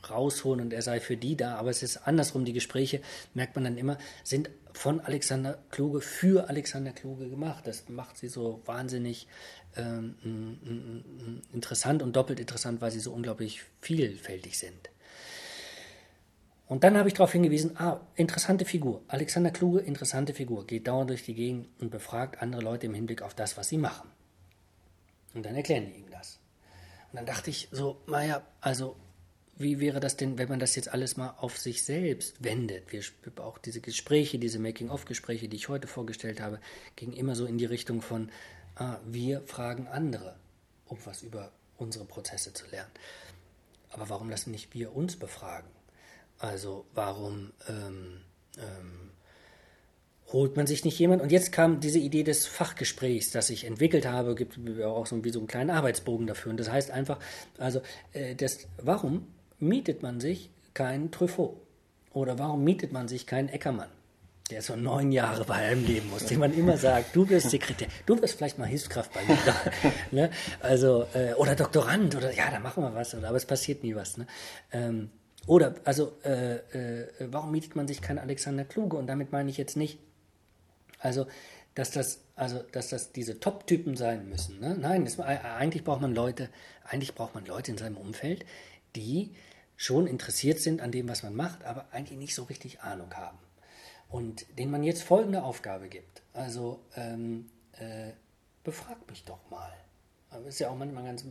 rausholen 0.08 0.60
und 0.60 0.72
er 0.72 0.82
sei 0.82 1.00
für 1.00 1.16
die 1.16 1.36
da, 1.36 1.56
aber 1.56 1.70
es 1.70 1.82
ist 1.82 1.98
andersrum, 2.06 2.44
die 2.44 2.52
Gespräche, 2.52 3.00
merkt 3.34 3.54
man 3.54 3.64
dann 3.64 3.78
immer, 3.78 3.98
sind 4.24 4.50
von 4.72 5.00
Alexander 5.00 5.58
Kluge 5.70 6.00
für 6.00 6.48
Alexander 6.48 6.92
Kluge 6.92 7.28
gemacht. 7.28 7.66
Das 7.66 7.88
macht 7.88 8.16
sie 8.16 8.28
so 8.28 8.62
wahnsinnig 8.64 9.26
ähm, 9.76 11.42
interessant 11.52 12.02
und 12.02 12.14
doppelt 12.14 12.38
interessant, 12.40 12.80
weil 12.80 12.90
sie 12.90 13.00
so 13.00 13.12
unglaublich 13.12 13.62
vielfältig 13.80 14.58
sind. 14.58 14.90
Und 16.68 16.84
dann 16.84 16.98
habe 16.98 17.08
ich 17.08 17.14
darauf 17.14 17.32
hingewiesen, 17.32 17.76
ah, 17.78 18.00
interessante 18.14 18.66
Figur. 18.66 19.02
Alexander 19.08 19.50
Kluge, 19.50 19.80
interessante 19.80 20.34
Figur, 20.34 20.66
geht 20.66 20.86
dauernd 20.86 21.10
durch 21.10 21.24
die 21.24 21.34
Gegend 21.34 21.68
und 21.80 21.90
befragt 21.90 22.42
andere 22.42 22.60
Leute 22.60 22.86
im 22.86 22.94
Hinblick 22.94 23.22
auf 23.22 23.34
das, 23.34 23.56
was 23.56 23.68
sie 23.68 23.78
machen. 23.78 24.10
Und 25.34 25.46
dann 25.46 25.56
erklären 25.56 25.86
die 25.86 25.98
ihm 25.98 26.10
das. 26.10 26.38
Und 27.10 27.16
dann 27.16 27.26
dachte 27.26 27.48
ich 27.48 27.68
so, 27.72 28.00
naja, 28.06 28.42
also 28.60 28.96
wie 29.58 29.80
wäre 29.80 29.98
das 29.98 30.16
denn, 30.16 30.38
wenn 30.38 30.48
man 30.48 30.60
das 30.60 30.76
jetzt 30.76 30.88
alles 30.88 31.16
mal 31.16 31.34
auf 31.38 31.58
sich 31.58 31.84
selbst 31.84 32.42
wendet? 32.42 32.92
Wir, 32.92 33.02
auch 33.42 33.58
diese 33.58 33.80
Gespräche, 33.80 34.38
diese 34.38 34.60
Making-of-Gespräche, 34.60 35.48
die 35.48 35.56
ich 35.56 35.68
heute 35.68 35.88
vorgestellt 35.88 36.40
habe, 36.40 36.60
gingen 36.94 37.12
immer 37.12 37.34
so 37.34 37.44
in 37.44 37.58
die 37.58 37.64
Richtung 37.64 38.00
von, 38.00 38.30
ah, 38.76 38.98
wir 39.04 39.40
fragen 39.42 39.88
andere, 39.88 40.36
um 40.86 40.98
was 41.04 41.22
über 41.22 41.50
unsere 41.76 42.04
Prozesse 42.04 42.52
zu 42.52 42.66
lernen. 42.68 42.90
Aber 43.90 44.08
warum 44.08 44.30
lassen 44.30 44.52
nicht 44.52 44.74
wir 44.74 44.94
uns 44.94 45.16
befragen? 45.16 45.70
Also 46.38 46.86
warum 46.94 47.52
ähm, 47.68 48.20
ähm, 48.58 49.10
holt 50.32 50.56
man 50.56 50.68
sich 50.68 50.84
nicht 50.84 50.98
jemand? 51.00 51.20
Und 51.20 51.32
jetzt 51.32 51.50
kam 51.50 51.80
diese 51.80 51.98
Idee 51.98 52.22
des 52.22 52.46
Fachgesprächs, 52.46 53.32
das 53.32 53.50
ich 53.50 53.64
entwickelt 53.64 54.06
habe, 54.06 54.36
gibt 54.36 54.56
auch 54.82 55.06
so 55.06 55.24
wie 55.24 55.30
so 55.30 55.40
einen 55.40 55.48
kleinen 55.48 55.70
Arbeitsbogen 55.70 56.28
dafür. 56.28 56.50
Und 56.50 56.60
das 56.60 56.70
heißt 56.70 56.92
einfach, 56.92 57.18
also 57.58 57.80
äh, 58.12 58.36
das, 58.36 58.68
warum 58.76 59.26
mietet 59.60 60.02
man 60.02 60.20
sich 60.20 60.50
keinen 60.74 61.10
Truffaut? 61.10 61.56
Oder 62.12 62.38
warum 62.38 62.64
mietet 62.64 62.92
man 62.92 63.08
sich 63.08 63.26
keinen 63.26 63.48
Eckermann? 63.48 63.88
Der 64.50 64.62
so 64.62 64.76
neun 64.76 65.12
Jahre 65.12 65.44
bei 65.44 65.56
einem 65.56 65.84
leben 65.84 66.08
muss, 66.08 66.24
dem 66.24 66.40
man 66.40 66.54
immer 66.54 66.78
sagt, 66.78 67.14
du 67.14 67.28
wirst 67.28 67.50
Sekretär, 67.50 67.88
du 68.06 68.20
wirst 68.20 68.38
vielleicht 68.38 68.58
mal 68.58 68.66
Hilfskraft 68.66 69.12
bei 69.12 69.20
mir. 69.24 69.36
ne? 70.10 70.30
Also, 70.60 71.06
äh, 71.12 71.34
oder 71.34 71.54
Doktorand, 71.54 72.16
oder 72.16 72.32
ja, 72.32 72.50
da 72.50 72.58
machen 72.58 72.82
wir 72.82 72.94
was, 72.94 73.14
oder, 73.14 73.28
aber 73.28 73.36
es 73.36 73.44
passiert 73.44 73.82
nie 73.82 73.94
was. 73.94 74.16
Ne? 74.16 74.26
Ähm, 74.72 75.10
oder, 75.46 75.74
also, 75.84 76.12
äh, 76.24 76.56
äh, 76.56 77.08
warum 77.30 77.50
mietet 77.52 77.76
man 77.76 77.86
sich 77.86 78.00
keinen 78.00 78.18
Alexander 78.18 78.64
Kluge? 78.64 78.96
Und 78.96 79.06
damit 79.06 79.32
meine 79.32 79.50
ich 79.50 79.58
jetzt 79.58 79.76
nicht, 79.76 79.98
also, 80.98 81.26
dass 81.74 81.90
das, 81.90 82.20
also, 82.34 82.62
dass 82.72 82.88
das 82.88 83.12
diese 83.12 83.40
Top-Typen 83.40 83.96
sein 83.96 84.28
müssen. 84.30 84.60
Ne? 84.60 84.76
Nein, 84.80 85.04
das, 85.04 85.20
eigentlich 85.20 85.84
braucht 85.84 86.00
man 86.00 86.14
Leute, 86.14 86.48
eigentlich 86.84 87.14
braucht 87.14 87.34
man 87.34 87.44
Leute 87.44 87.70
in 87.70 87.78
seinem 87.78 87.98
Umfeld, 87.98 88.46
die 88.96 89.34
schon 89.78 90.08
interessiert 90.08 90.58
sind 90.58 90.82
an 90.82 90.90
dem, 90.92 91.08
was 91.08 91.22
man 91.22 91.34
macht, 91.34 91.64
aber 91.64 91.86
eigentlich 91.92 92.18
nicht 92.18 92.34
so 92.34 92.42
richtig 92.42 92.80
Ahnung 92.80 93.14
haben. 93.14 93.38
Und 94.10 94.44
denen 94.58 94.72
man 94.72 94.82
jetzt 94.82 95.04
folgende 95.04 95.44
Aufgabe 95.44 95.88
gibt. 95.88 96.22
Also 96.34 96.80
ähm, 96.96 97.48
äh, 97.72 98.10
befragt 98.64 99.08
mich 99.08 99.24
doch 99.24 99.38
mal. 99.50 99.72
Das 100.30 100.44
ist 100.54 100.58
ja 100.58 100.68
auch 100.68 100.76
manchmal 100.76 101.04
ganz 101.04 101.24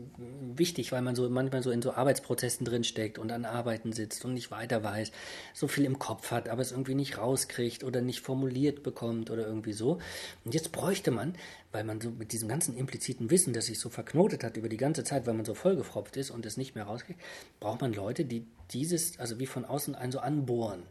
wichtig, 0.56 0.92
weil 0.92 1.04
man 1.04 1.16
so 1.16 1.30
manchmal 1.30 1.62
so 1.62 1.70
in 1.70 1.84
so 1.84 1.94
Arbeitsprozessen 1.94 2.66
drinsteckt 2.66 3.20
und 3.20 3.32
an 3.32 3.46
Arbeiten 3.46 3.94
sitzt 3.94 4.26
und 4.26 4.34
nicht 4.34 4.50
weiter 4.50 4.84
weiß, 4.84 5.12
so 5.54 5.68
viel 5.68 5.86
im 5.86 6.00
Kopf 6.00 6.32
hat, 6.32 6.50
aber 6.50 6.64
es 6.64 6.72
irgendwie 6.72 6.96
nicht 6.96 7.20
rauskriegt 7.20 7.84
oder 7.84 8.02
nicht 8.02 8.22
formuliert 8.22 8.82
bekommt 8.82 9.30
oder 9.30 9.46
irgendwie 9.46 9.74
so. 9.74 10.00
Und 10.46 10.56
jetzt 10.56 10.72
bräuchte 10.72 11.12
man, 11.12 11.36
weil 11.72 11.84
man 11.84 12.02
so 12.02 12.10
mit 12.10 12.32
diesem 12.32 12.50
ganzen 12.50 12.76
impliziten 12.76 13.30
Wissen, 13.30 13.54
das 13.54 13.68
sich 13.68 13.80
so 13.80 13.90
verknotet 13.90 14.44
hat 14.44 14.58
über 14.58 14.68
die 14.68 14.78
ganze 14.78 15.04
Zeit, 15.04 15.28
weil 15.28 15.36
man 15.36 15.46
so 15.46 15.54
vollgefropft 15.54 16.18
ist 16.18 16.32
und 16.32 16.44
es 16.48 16.58
nicht 16.58 16.74
mehr 16.74 16.86
rauskriegt, 16.86 17.20
braucht 17.60 17.82
man 17.82 17.94
Leute, 17.94 18.26
die 18.26 18.48
dieses, 18.72 19.20
also 19.20 19.40
wie 19.40 19.46
von 19.46 19.64
außen 19.64 19.94
einen 19.94 20.12
so 20.12 20.20
anbohren. 20.20 20.82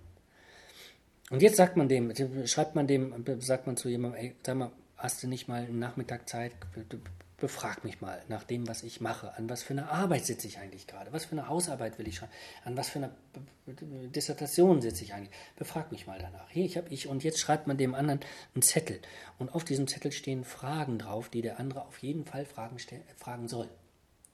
Und 1.30 1.42
jetzt 1.42 1.56
sagt 1.56 1.76
man 1.76 1.88
dem, 1.88 2.12
schreibt 2.46 2.76
man 2.76 2.86
dem, 2.86 3.24
sagt 3.40 3.66
man 3.66 3.76
zu 3.76 3.88
jemandem, 3.88 4.20
ey, 4.20 4.36
sag 4.44 4.56
mal, 4.56 4.70
hast 4.96 5.24
du 5.24 5.26
nicht 5.26 5.48
mal 5.48 5.62
einen 5.62 5.80
Nachmittag 5.80 6.28
Zeit, 6.28 6.52
befrag 7.38 7.84
mich 7.84 8.00
mal 8.00 8.22
nach 8.28 8.44
dem, 8.44 8.66
was 8.66 8.82
ich 8.82 9.00
mache. 9.00 9.34
An 9.36 9.48
was 9.50 9.62
für 9.62 9.74
eine 9.74 9.90
Arbeit 9.90 10.24
sitze 10.24 10.46
ich 10.46 10.58
eigentlich 10.58 10.86
gerade? 10.86 11.12
Was 11.12 11.26
für 11.26 11.32
eine 11.32 11.48
Hausarbeit 11.48 11.98
will 11.98 12.08
ich 12.08 12.16
schreiben? 12.16 12.32
An 12.64 12.76
was 12.76 12.88
für 12.88 12.98
eine 12.98 13.10
Dissertation 14.08 14.80
sitze 14.80 15.04
ich 15.04 15.12
eigentlich? 15.12 15.34
Befrag 15.56 15.92
mich 15.92 16.06
mal 16.06 16.18
danach. 16.18 16.48
Hier, 16.50 16.64
ich 16.64 16.76
habe 16.76 16.88
ich 16.88 17.08
und 17.08 17.24
jetzt 17.24 17.38
schreibt 17.38 17.66
man 17.66 17.76
dem 17.76 17.94
anderen 17.94 18.20
einen 18.54 18.62
Zettel. 18.62 19.00
Und 19.38 19.54
auf 19.54 19.64
diesem 19.64 19.86
Zettel 19.86 20.12
stehen 20.12 20.44
Fragen 20.44 20.98
drauf, 20.98 21.28
die 21.28 21.42
der 21.42 21.60
andere 21.60 21.82
auf 21.82 21.98
jeden 21.98 22.24
Fall 22.24 22.46
fragen, 22.46 22.76
fragen 23.16 23.48
soll. 23.48 23.68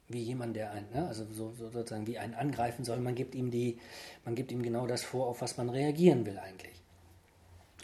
Wie 0.08 0.22
jemand, 0.22 0.54
der 0.56 0.70
einen, 0.72 0.90
ne? 0.92 1.08
also 1.08 1.24
so, 1.32 1.52
so 1.52 1.70
sozusagen 1.70 2.06
wie 2.06 2.18
einen 2.18 2.34
angreifen 2.34 2.84
soll. 2.84 3.00
Man 3.00 3.14
gibt 3.14 3.34
ihm 3.34 3.50
die, 3.50 3.78
man 4.24 4.34
gibt 4.34 4.52
ihm 4.52 4.62
genau 4.62 4.86
das 4.86 5.02
vor, 5.02 5.26
auf 5.26 5.40
was 5.40 5.56
man 5.56 5.70
reagieren 5.70 6.26
will 6.26 6.38
eigentlich. 6.38 6.82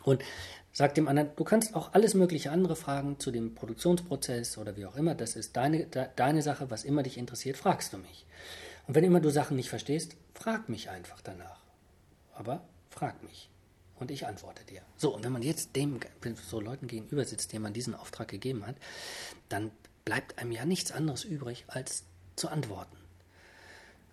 Und 0.04 0.22
Sag 0.78 0.94
dem 0.94 1.08
anderen, 1.08 1.30
du 1.34 1.42
kannst 1.42 1.74
auch 1.74 1.92
alles 1.92 2.14
mögliche 2.14 2.52
andere 2.52 2.76
fragen 2.76 3.18
zu 3.18 3.32
dem 3.32 3.52
Produktionsprozess 3.52 4.58
oder 4.58 4.76
wie 4.76 4.86
auch 4.86 4.94
immer. 4.94 5.16
Das 5.16 5.34
ist 5.34 5.56
deine, 5.56 5.86
de, 5.86 6.06
deine 6.14 6.40
Sache, 6.40 6.70
was 6.70 6.84
immer 6.84 7.02
dich 7.02 7.18
interessiert, 7.18 7.56
fragst 7.56 7.92
du 7.92 7.98
mich. 7.98 8.26
Und 8.86 8.94
wenn 8.94 9.02
immer 9.02 9.18
du 9.18 9.28
Sachen 9.28 9.56
nicht 9.56 9.70
verstehst, 9.70 10.14
frag 10.34 10.68
mich 10.68 10.88
einfach 10.88 11.20
danach. 11.20 11.58
Aber 12.32 12.62
frag 12.90 13.24
mich. 13.24 13.50
Und 13.96 14.12
ich 14.12 14.28
antworte 14.28 14.64
dir. 14.66 14.82
So, 14.96 15.12
und 15.12 15.24
wenn 15.24 15.32
man 15.32 15.42
jetzt 15.42 15.74
dem, 15.74 15.98
so 16.48 16.60
Leuten 16.60 16.86
gegenüber 16.86 17.24
sitzt, 17.24 17.52
denen 17.52 17.64
man 17.64 17.72
diesen 17.72 17.96
Auftrag 17.96 18.28
gegeben 18.28 18.64
hat, 18.64 18.76
dann 19.48 19.72
bleibt 20.04 20.38
einem 20.38 20.52
ja 20.52 20.64
nichts 20.64 20.92
anderes 20.92 21.24
übrig, 21.24 21.64
als 21.66 22.04
zu 22.36 22.50
antworten 22.50 22.97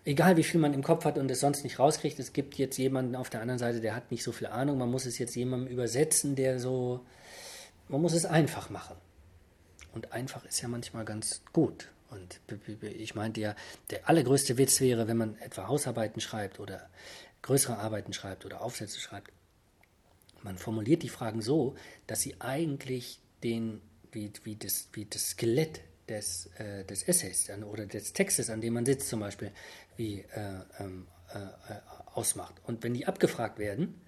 egal 0.06 0.36
wie 0.36 0.44
viel 0.44 0.60
man 0.60 0.72
im 0.72 0.82
Kopf 0.82 1.04
hat 1.04 1.18
und 1.18 1.30
es 1.30 1.40
sonst 1.40 1.64
nicht 1.64 1.78
rauskriegt, 1.78 2.18
es 2.18 2.32
gibt 2.32 2.54
jetzt 2.54 2.78
jemanden 2.78 3.16
auf 3.16 3.28
der 3.28 3.42
anderen 3.42 3.58
Seite, 3.58 3.80
der 3.80 3.94
hat 3.94 4.10
nicht 4.10 4.22
so 4.22 4.32
viel 4.32 4.46
Ahnung, 4.46 4.78
man 4.78 4.90
muss 4.90 5.04
es 5.04 5.18
jetzt 5.18 5.34
jemandem 5.34 5.68
übersetzen, 5.68 6.36
der 6.36 6.58
so, 6.58 7.04
man 7.88 8.00
muss 8.00 8.14
es 8.14 8.24
einfach 8.24 8.70
machen. 8.70 8.96
Und 9.92 10.12
einfach 10.12 10.44
ist 10.44 10.60
ja 10.62 10.68
manchmal 10.68 11.04
ganz 11.04 11.42
gut. 11.52 11.90
Und 12.10 12.40
ich 12.82 13.14
meinte 13.14 13.40
ja, 13.40 13.56
der 13.90 14.08
allergrößte 14.08 14.58
Witz 14.58 14.80
wäre, 14.80 15.08
wenn 15.08 15.16
man 15.16 15.36
etwa 15.38 15.66
Hausarbeiten 15.66 16.20
schreibt 16.20 16.60
oder 16.60 16.88
größere 17.42 17.78
Arbeiten 17.78 18.12
schreibt 18.12 18.46
oder 18.46 18.60
Aufsätze 18.60 19.00
schreibt. 19.00 19.32
Man 20.42 20.56
formuliert 20.56 21.02
die 21.02 21.08
Fragen 21.08 21.42
so, 21.42 21.74
dass 22.06 22.20
sie 22.20 22.36
eigentlich 22.38 23.18
den, 23.42 23.80
wie, 24.12 24.32
wie, 24.44 24.54
das, 24.54 24.88
wie 24.92 25.06
das 25.06 25.30
Skelett 25.30 25.80
des, 26.08 26.50
äh, 26.58 26.84
des 26.84 27.02
Essays 27.02 27.50
oder 27.70 27.86
des 27.86 28.12
Textes, 28.12 28.50
an 28.50 28.60
dem 28.60 28.74
man 28.74 28.86
sitzt 28.86 29.08
zum 29.08 29.20
Beispiel, 29.20 29.50
wie 29.96 30.20
äh, 30.20 30.60
ähm, 30.78 31.06
äh, 31.34 31.38
äh, 31.38 31.80
ausmacht. 32.14 32.54
Und 32.64 32.82
wenn 32.82 32.94
die 32.94 33.06
abgefragt 33.06 33.58
werden 33.58 34.00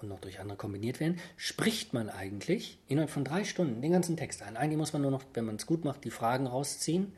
und 0.00 0.08
noch 0.08 0.20
durch 0.20 0.40
andere 0.40 0.56
kombiniert 0.56 1.00
werden, 1.00 1.18
spricht 1.36 1.92
man 1.92 2.08
eigentlich 2.08 2.78
innerhalb 2.88 3.10
von 3.10 3.24
drei 3.24 3.44
Stunden 3.44 3.82
den 3.82 3.92
ganzen 3.92 4.16
Text 4.16 4.42
ein. 4.42 4.56
Eigentlich 4.56 4.78
muss 4.78 4.92
man 4.92 5.02
nur 5.02 5.10
noch, 5.10 5.24
wenn 5.34 5.44
man 5.44 5.56
es 5.56 5.66
gut 5.66 5.84
macht, 5.84 6.04
die 6.04 6.10
Fragen 6.10 6.46
rausziehen 6.46 7.12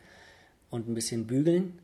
und 0.70 0.88
ein 0.88 0.94
bisschen 0.94 1.26
bügeln 1.26 1.78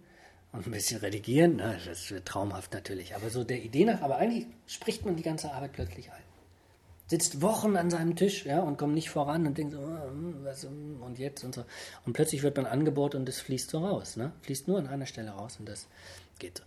und 0.51 0.67
ein 0.67 0.73
bisschen 0.73 1.01
redigieren. 1.01 1.57
Na, 1.57 1.75
das 1.75 2.11
ist 2.11 2.25
traumhaft 2.25 2.73
natürlich. 2.73 3.15
Aber 3.15 3.31
so 3.31 3.45
der 3.45 3.63
Idee 3.63 3.85
nach, 3.85 4.03
aber 4.03 4.17
eigentlich 4.17 4.47
spricht 4.67 5.05
man 5.05 5.17
die 5.17 5.23
ganze 5.23 5.53
Arbeit 5.53 5.73
plötzlich 5.73 6.11
ein 6.11 6.32
sitzt 7.13 7.43
Wochen 7.43 7.77
an 7.77 7.91
seinem 7.91 8.17
Tisch 8.17 8.47
ja, 8.47 8.61
und 8.61 8.79
kommt 8.79 8.95
nicht 8.95 9.11
voran 9.11 9.47
und 9.47 9.59
denkt 9.59 9.75
so, 9.75 9.81
oh, 9.81 10.45
was, 10.45 10.65
und 10.65 11.19
jetzt 11.19 11.45
und 11.45 11.55
so. 11.55 11.63
Und 12.07 12.15
plötzlich 12.15 12.43
wird 12.43 12.57
man 12.57 12.65
angeboten 12.65 13.19
und 13.19 13.29
es 13.29 13.39
fließt 13.39 13.69
so 13.69 13.85
raus. 13.85 14.17
Ne? 14.17 14.33
Fließt 14.41 14.67
nur 14.67 14.79
an 14.79 14.87
einer 14.87 15.05
Stelle 15.05 15.33
raus 15.33 15.57
und 15.59 15.69
das 15.69 15.89
geht 16.39 16.57
so. 16.57 16.65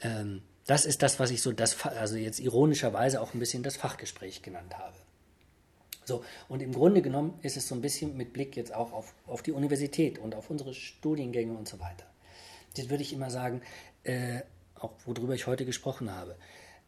Ähm, 0.00 0.40
das 0.66 0.86
ist 0.86 1.02
das, 1.02 1.20
was 1.20 1.30
ich 1.30 1.42
so, 1.42 1.52
das, 1.52 1.84
also 1.84 2.16
jetzt 2.16 2.40
ironischerweise 2.40 3.20
auch 3.20 3.34
ein 3.34 3.38
bisschen 3.38 3.62
das 3.62 3.76
Fachgespräch 3.76 4.40
genannt 4.40 4.78
habe. 4.78 4.96
So, 6.06 6.24
und 6.48 6.62
im 6.62 6.72
Grunde 6.72 7.02
genommen 7.02 7.38
ist 7.42 7.58
es 7.58 7.68
so 7.68 7.74
ein 7.74 7.82
bisschen 7.82 8.16
mit 8.16 8.32
Blick 8.32 8.56
jetzt 8.56 8.74
auch 8.74 8.94
auf, 8.94 9.12
auf 9.26 9.42
die 9.42 9.52
Universität 9.52 10.18
und 10.18 10.34
auf 10.34 10.48
unsere 10.48 10.72
Studiengänge 10.72 11.52
und 11.52 11.68
so 11.68 11.78
weiter. 11.80 12.06
Das 12.76 12.88
würde 12.88 13.02
ich 13.02 13.12
immer 13.12 13.28
sagen, 13.28 13.60
äh, 14.04 14.40
auch 14.74 14.92
worüber 15.04 15.34
ich 15.34 15.46
heute 15.46 15.66
gesprochen 15.66 16.10
habe. 16.10 16.38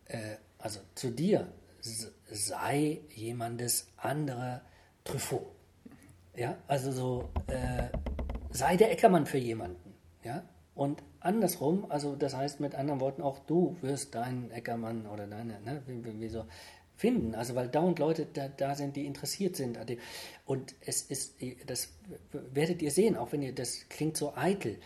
Äh, 0.06 0.36
also 0.56 0.80
zu 0.94 1.10
dir 1.10 1.52
sei 2.30 3.00
jemandes 3.14 3.88
andere 3.96 4.62
Truffaut. 5.04 5.46
Ja, 6.36 6.56
also 6.66 6.90
so, 6.90 7.28
äh, 7.46 7.88
sei 8.50 8.76
der 8.76 8.90
Eckermann 8.90 9.26
für 9.26 9.38
jemanden. 9.38 9.94
Ja, 10.24 10.42
und 10.74 11.02
andersrum, 11.20 11.86
also 11.90 12.16
das 12.16 12.34
heißt 12.34 12.60
mit 12.60 12.74
anderen 12.74 13.00
Worten, 13.00 13.22
auch 13.22 13.38
du 13.40 13.76
wirst 13.82 14.14
deinen 14.14 14.50
Eckermann 14.50 15.06
oder 15.06 15.26
deine, 15.26 15.60
ne, 15.60 15.82
wie, 15.86 16.20
wie 16.20 16.28
so 16.28 16.46
finden. 16.96 17.34
Also 17.34 17.54
weil 17.54 17.68
dauernd 17.68 17.98
Leute 17.98 18.26
da, 18.32 18.48
da 18.48 18.74
sind, 18.74 18.96
die 18.96 19.06
interessiert 19.06 19.56
sind. 19.56 19.78
Und 20.44 20.74
es 20.80 21.02
ist, 21.02 21.36
das 21.66 21.90
werdet 22.32 22.82
ihr 22.82 22.90
sehen, 22.90 23.16
auch 23.16 23.32
wenn 23.32 23.42
ihr, 23.42 23.54
das 23.54 23.88
klingt 23.88 24.16
so 24.16 24.34
eitel 24.34 24.78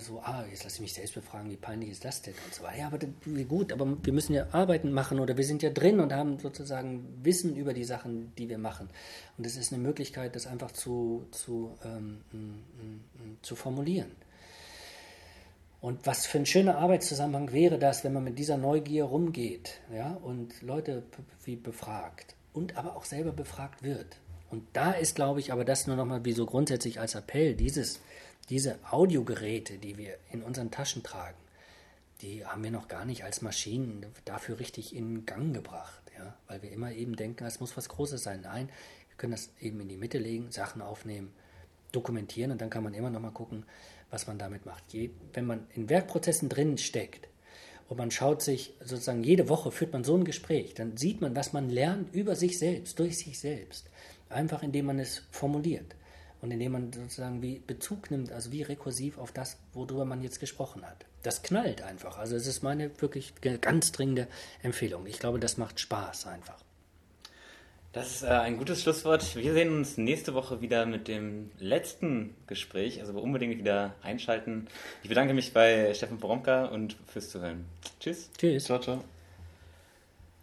so, 0.00 0.20
ah, 0.20 0.44
jetzt 0.50 0.64
lasse 0.64 0.76
ich 0.76 0.80
mich 0.80 0.94
selbst 0.94 1.14
befragen, 1.14 1.50
wie 1.50 1.56
peinlich 1.56 1.90
ist 1.90 2.04
das 2.04 2.22
denn 2.22 2.34
und 2.44 2.54
so 2.54 2.62
weiter. 2.62 2.78
Ja, 2.78 2.86
aber 2.86 2.98
gut, 3.44 3.72
aber 3.72 3.96
wir 4.02 4.12
müssen 4.12 4.34
ja 4.34 4.46
Arbeiten 4.52 4.92
machen 4.92 5.20
oder 5.20 5.36
wir 5.36 5.44
sind 5.44 5.62
ja 5.62 5.70
drin 5.70 6.00
und 6.00 6.12
haben 6.12 6.38
sozusagen 6.38 7.06
Wissen 7.22 7.56
über 7.56 7.72
die 7.74 7.84
Sachen, 7.84 8.32
die 8.36 8.48
wir 8.48 8.58
machen. 8.58 8.90
Und 9.38 9.46
es 9.46 9.56
ist 9.56 9.72
eine 9.72 9.82
Möglichkeit, 9.82 10.36
das 10.36 10.46
einfach 10.46 10.72
zu, 10.72 11.26
zu, 11.30 11.76
ähm, 11.84 12.20
zu 13.42 13.56
formulieren. 13.56 14.10
Und 15.80 16.06
was 16.06 16.24
für 16.24 16.38
ein 16.38 16.46
schöner 16.46 16.78
Arbeitszusammenhang 16.78 17.52
wäre 17.52 17.78
das, 17.78 18.04
wenn 18.04 18.14
man 18.14 18.24
mit 18.24 18.38
dieser 18.38 18.56
Neugier 18.56 19.04
rumgeht 19.04 19.80
ja, 19.94 20.14
und 20.14 20.62
Leute 20.62 21.02
wie 21.44 21.56
befragt 21.56 22.36
und 22.54 22.76
aber 22.78 22.96
auch 22.96 23.04
selber 23.04 23.32
befragt 23.32 23.82
wird. 23.82 24.16
Und 24.50 24.64
da 24.72 24.92
ist, 24.92 25.14
glaube 25.14 25.40
ich, 25.40 25.52
aber 25.52 25.64
das 25.64 25.86
nur 25.86 25.96
nochmal 25.96 26.24
wie 26.24 26.32
so 26.32 26.46
grundsätzlich 26.46 27.00
als 27.00 27.14
Appell, 27.14 27.54
dieses 27.54 28.00
diese 28.50 28.78
Audiogeräte, 28.90 29.78
die 29.78 29.96
wir 29.96 30.18
in 30.30 30.42
unseren 30.42 30.70
Taschen 30.70 31.02
tragen, 31.02 31.38
die 32.20 32.44
haben 32.46 32.62
wir 32.62 32.70
noch 32.70 32.88
gar 32.88 33.04
nicht 33.04 33.24
als 33.24 33.42
Maschinen 33.42 34.06
dafür 34.24 34.58
richtig 34.58 34.94
in 34.94 35.26
Gang 35.26 35.54
gebracht, 35.54 36.02
ja? 36.16 36.34
weil 36.46 36.62
wir 36.62 36.70
immer 36.70 36.92
eben 36.92 37.16
denken, 37.16 37.44
es 37.44 37.60
muss 37.60 37.76
was 37.76 37.88
Großes 37.88 38.22
sein. 38.22 38.42
Nein, 38.42 38.68
wir 39.08 39.16
können 39.16 39.32
das 39.32 39.50
eben 39.60 39.80
in 39.80 39.88
die 39.88 39.96
Mitte 39.96 40.18
legen, 40.18 40.50
Sachen 40.50 40.80
aufnehmen, 40.82 41.32
dokumentieren 41.92 42.52
und 42.52 42.60
dann 42.60 42.70
kann 42.70 42.84
man 42.84 42.94
immer 42.94 43.10
noch 43.10 43.20
mal 43.20 43.30
gucken, 43.30 43.64
was 44.10 44.26
man 44.26 44.38
damit 44.38 44.64
macht. 44.66 44.92
Je, 44.92 45.10
wenn 45.32 45.46
man 45.46 45.66
in 45.74 45.88
Werkprozessen 45.88 46.48
drin 46.48 46.78
steckt 46.78 47.28
und 47.88 47.98
man 47.98 48.10
schaut 48.10 48.42
sich 48.42 48.74
sozusagen 48.80 49.24
jede 49.24 49.48
Woche 49.48 49.70
führt 49.70 49.92
man 49.92 50.04
so 50.04 50.16
ein 50.16 50.24
Gespräch, 50.24 50.74
dann 50.74 50.96
sieht 50.96 51.20
man, 51.20 51.36
was 51.36 51.52
man 51.52 51.68
lernt 51.68 52.14
über 52.14 52.36
sich 52.36 52.58
selbst, 52.58 52.98
durch 52.98 53.18
sich 53.18 53.38
selbst, 53.38 53.90
einfach 54.28 54.62
indem 54.62 54.86
man 54.86 54.98
es 54.98 55.22
formuliert 55.30 55.94
und 56.44 56.50
indem 56.50 56.72
man 56.72 56.92
sozusagen 56.92 57.40
wie 57.40 57.62
Bezug 57.66 58.10
nimmt, 58.10 58.30
also 58.30 58.52
wie 58.52 58.60
rekursiv 58.60 59.16
auf 59.16 59.32
das, 59.32 59.56
worüber 59.72 60.04
man 60.04 60.20
jetzt 60.20 60.40
gesprochen 60.40 60.84
hat. 60.84 61.06
Das 61.22 61.42
knallt 61.42 61.80
einfach. 61.80 62.18
Also 62.18 62.36
es 62.36 62.46
ist 62.46 62.62
meine 62.62 62.90
wirklich 63.00 63.32
ganz 63.62 63.92
dringende 63.92 64.28
Empfehlung. 64.62 65.06
Ich 65.06 65.18
glaube, 65.18 65.40
das 65.40 65.56
macht 65.56 65.80
Spaß 65.80 66.26
einfach. 66.26 66.62
Das 67.94 68.16
ist 68.16 68.22
äh, 68.24 68.26
ein 68.26 68.58
gutes 68.58 68.82
Schlusswort. 68.82 69.36
Wir 69.36 69.54
sehen 69.54 69.74
uns 69.74 69.96
nächste 69.96 70.34
Woche 70.34 70.60
wieder 70.60 70.84
mit 70.84 71.08
dem 71.08 71.50
letzten 71.58 72.34
Gespräch. 72.46 73.00
Also 73.00 73.18
unbedingt 73.18 73.56
wieder 73.56 73.94
einschalten. 74.02 74.66
Ich 75.02 75.08
bedanke 75.08 75.32
mich 75.32 75.54
bei 75.54 75.94
Steffen 75.94 76.18
Poromka 76.18 76.66
und 76.66 76.96
fürs 77.06 77.30
Zuhören. 77.30 77.64
Tschüss. 78.00 78.28
Tschüss. 78.36 78.64
Ciao, 78.64 78.80
ciao. 78.80 79.02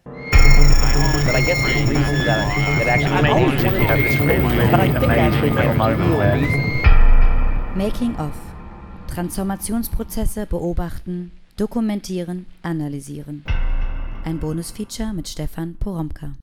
But 0.06 1.36
I 1.36 1.42
guess 1.42 1.62
the 1.64 1.86
reason 1.88 2.26
that, 2.26 2.46
that 2.80 2.88
actually 2.88 3.12
I'm 3.12 3.26
always 3.26 3.64
wanted 3.64 3.88
to 3.88 4.06
explain, 4.06 4.42
but 4.72 4.80
I 4.80 4.88
think 5.00 5.12
actually 5.12 5.50
the 5.50 5.62
real 5.62 6.20
reason. 6.42 6.62
Making 7.76 8.16
of. 8.18 8.34
Transformationsprozesse 9.08 10.46
beobachten, 10.46 11.32
dokumentieren, 11.58 12.46
analysieren. 12.62 13.44
Ein 14.24 14.40
Bonusfeature 14.40 15.14
mit 15.14 15.28
Stefan 15.28 15.76
Poromka. 15.78 16.41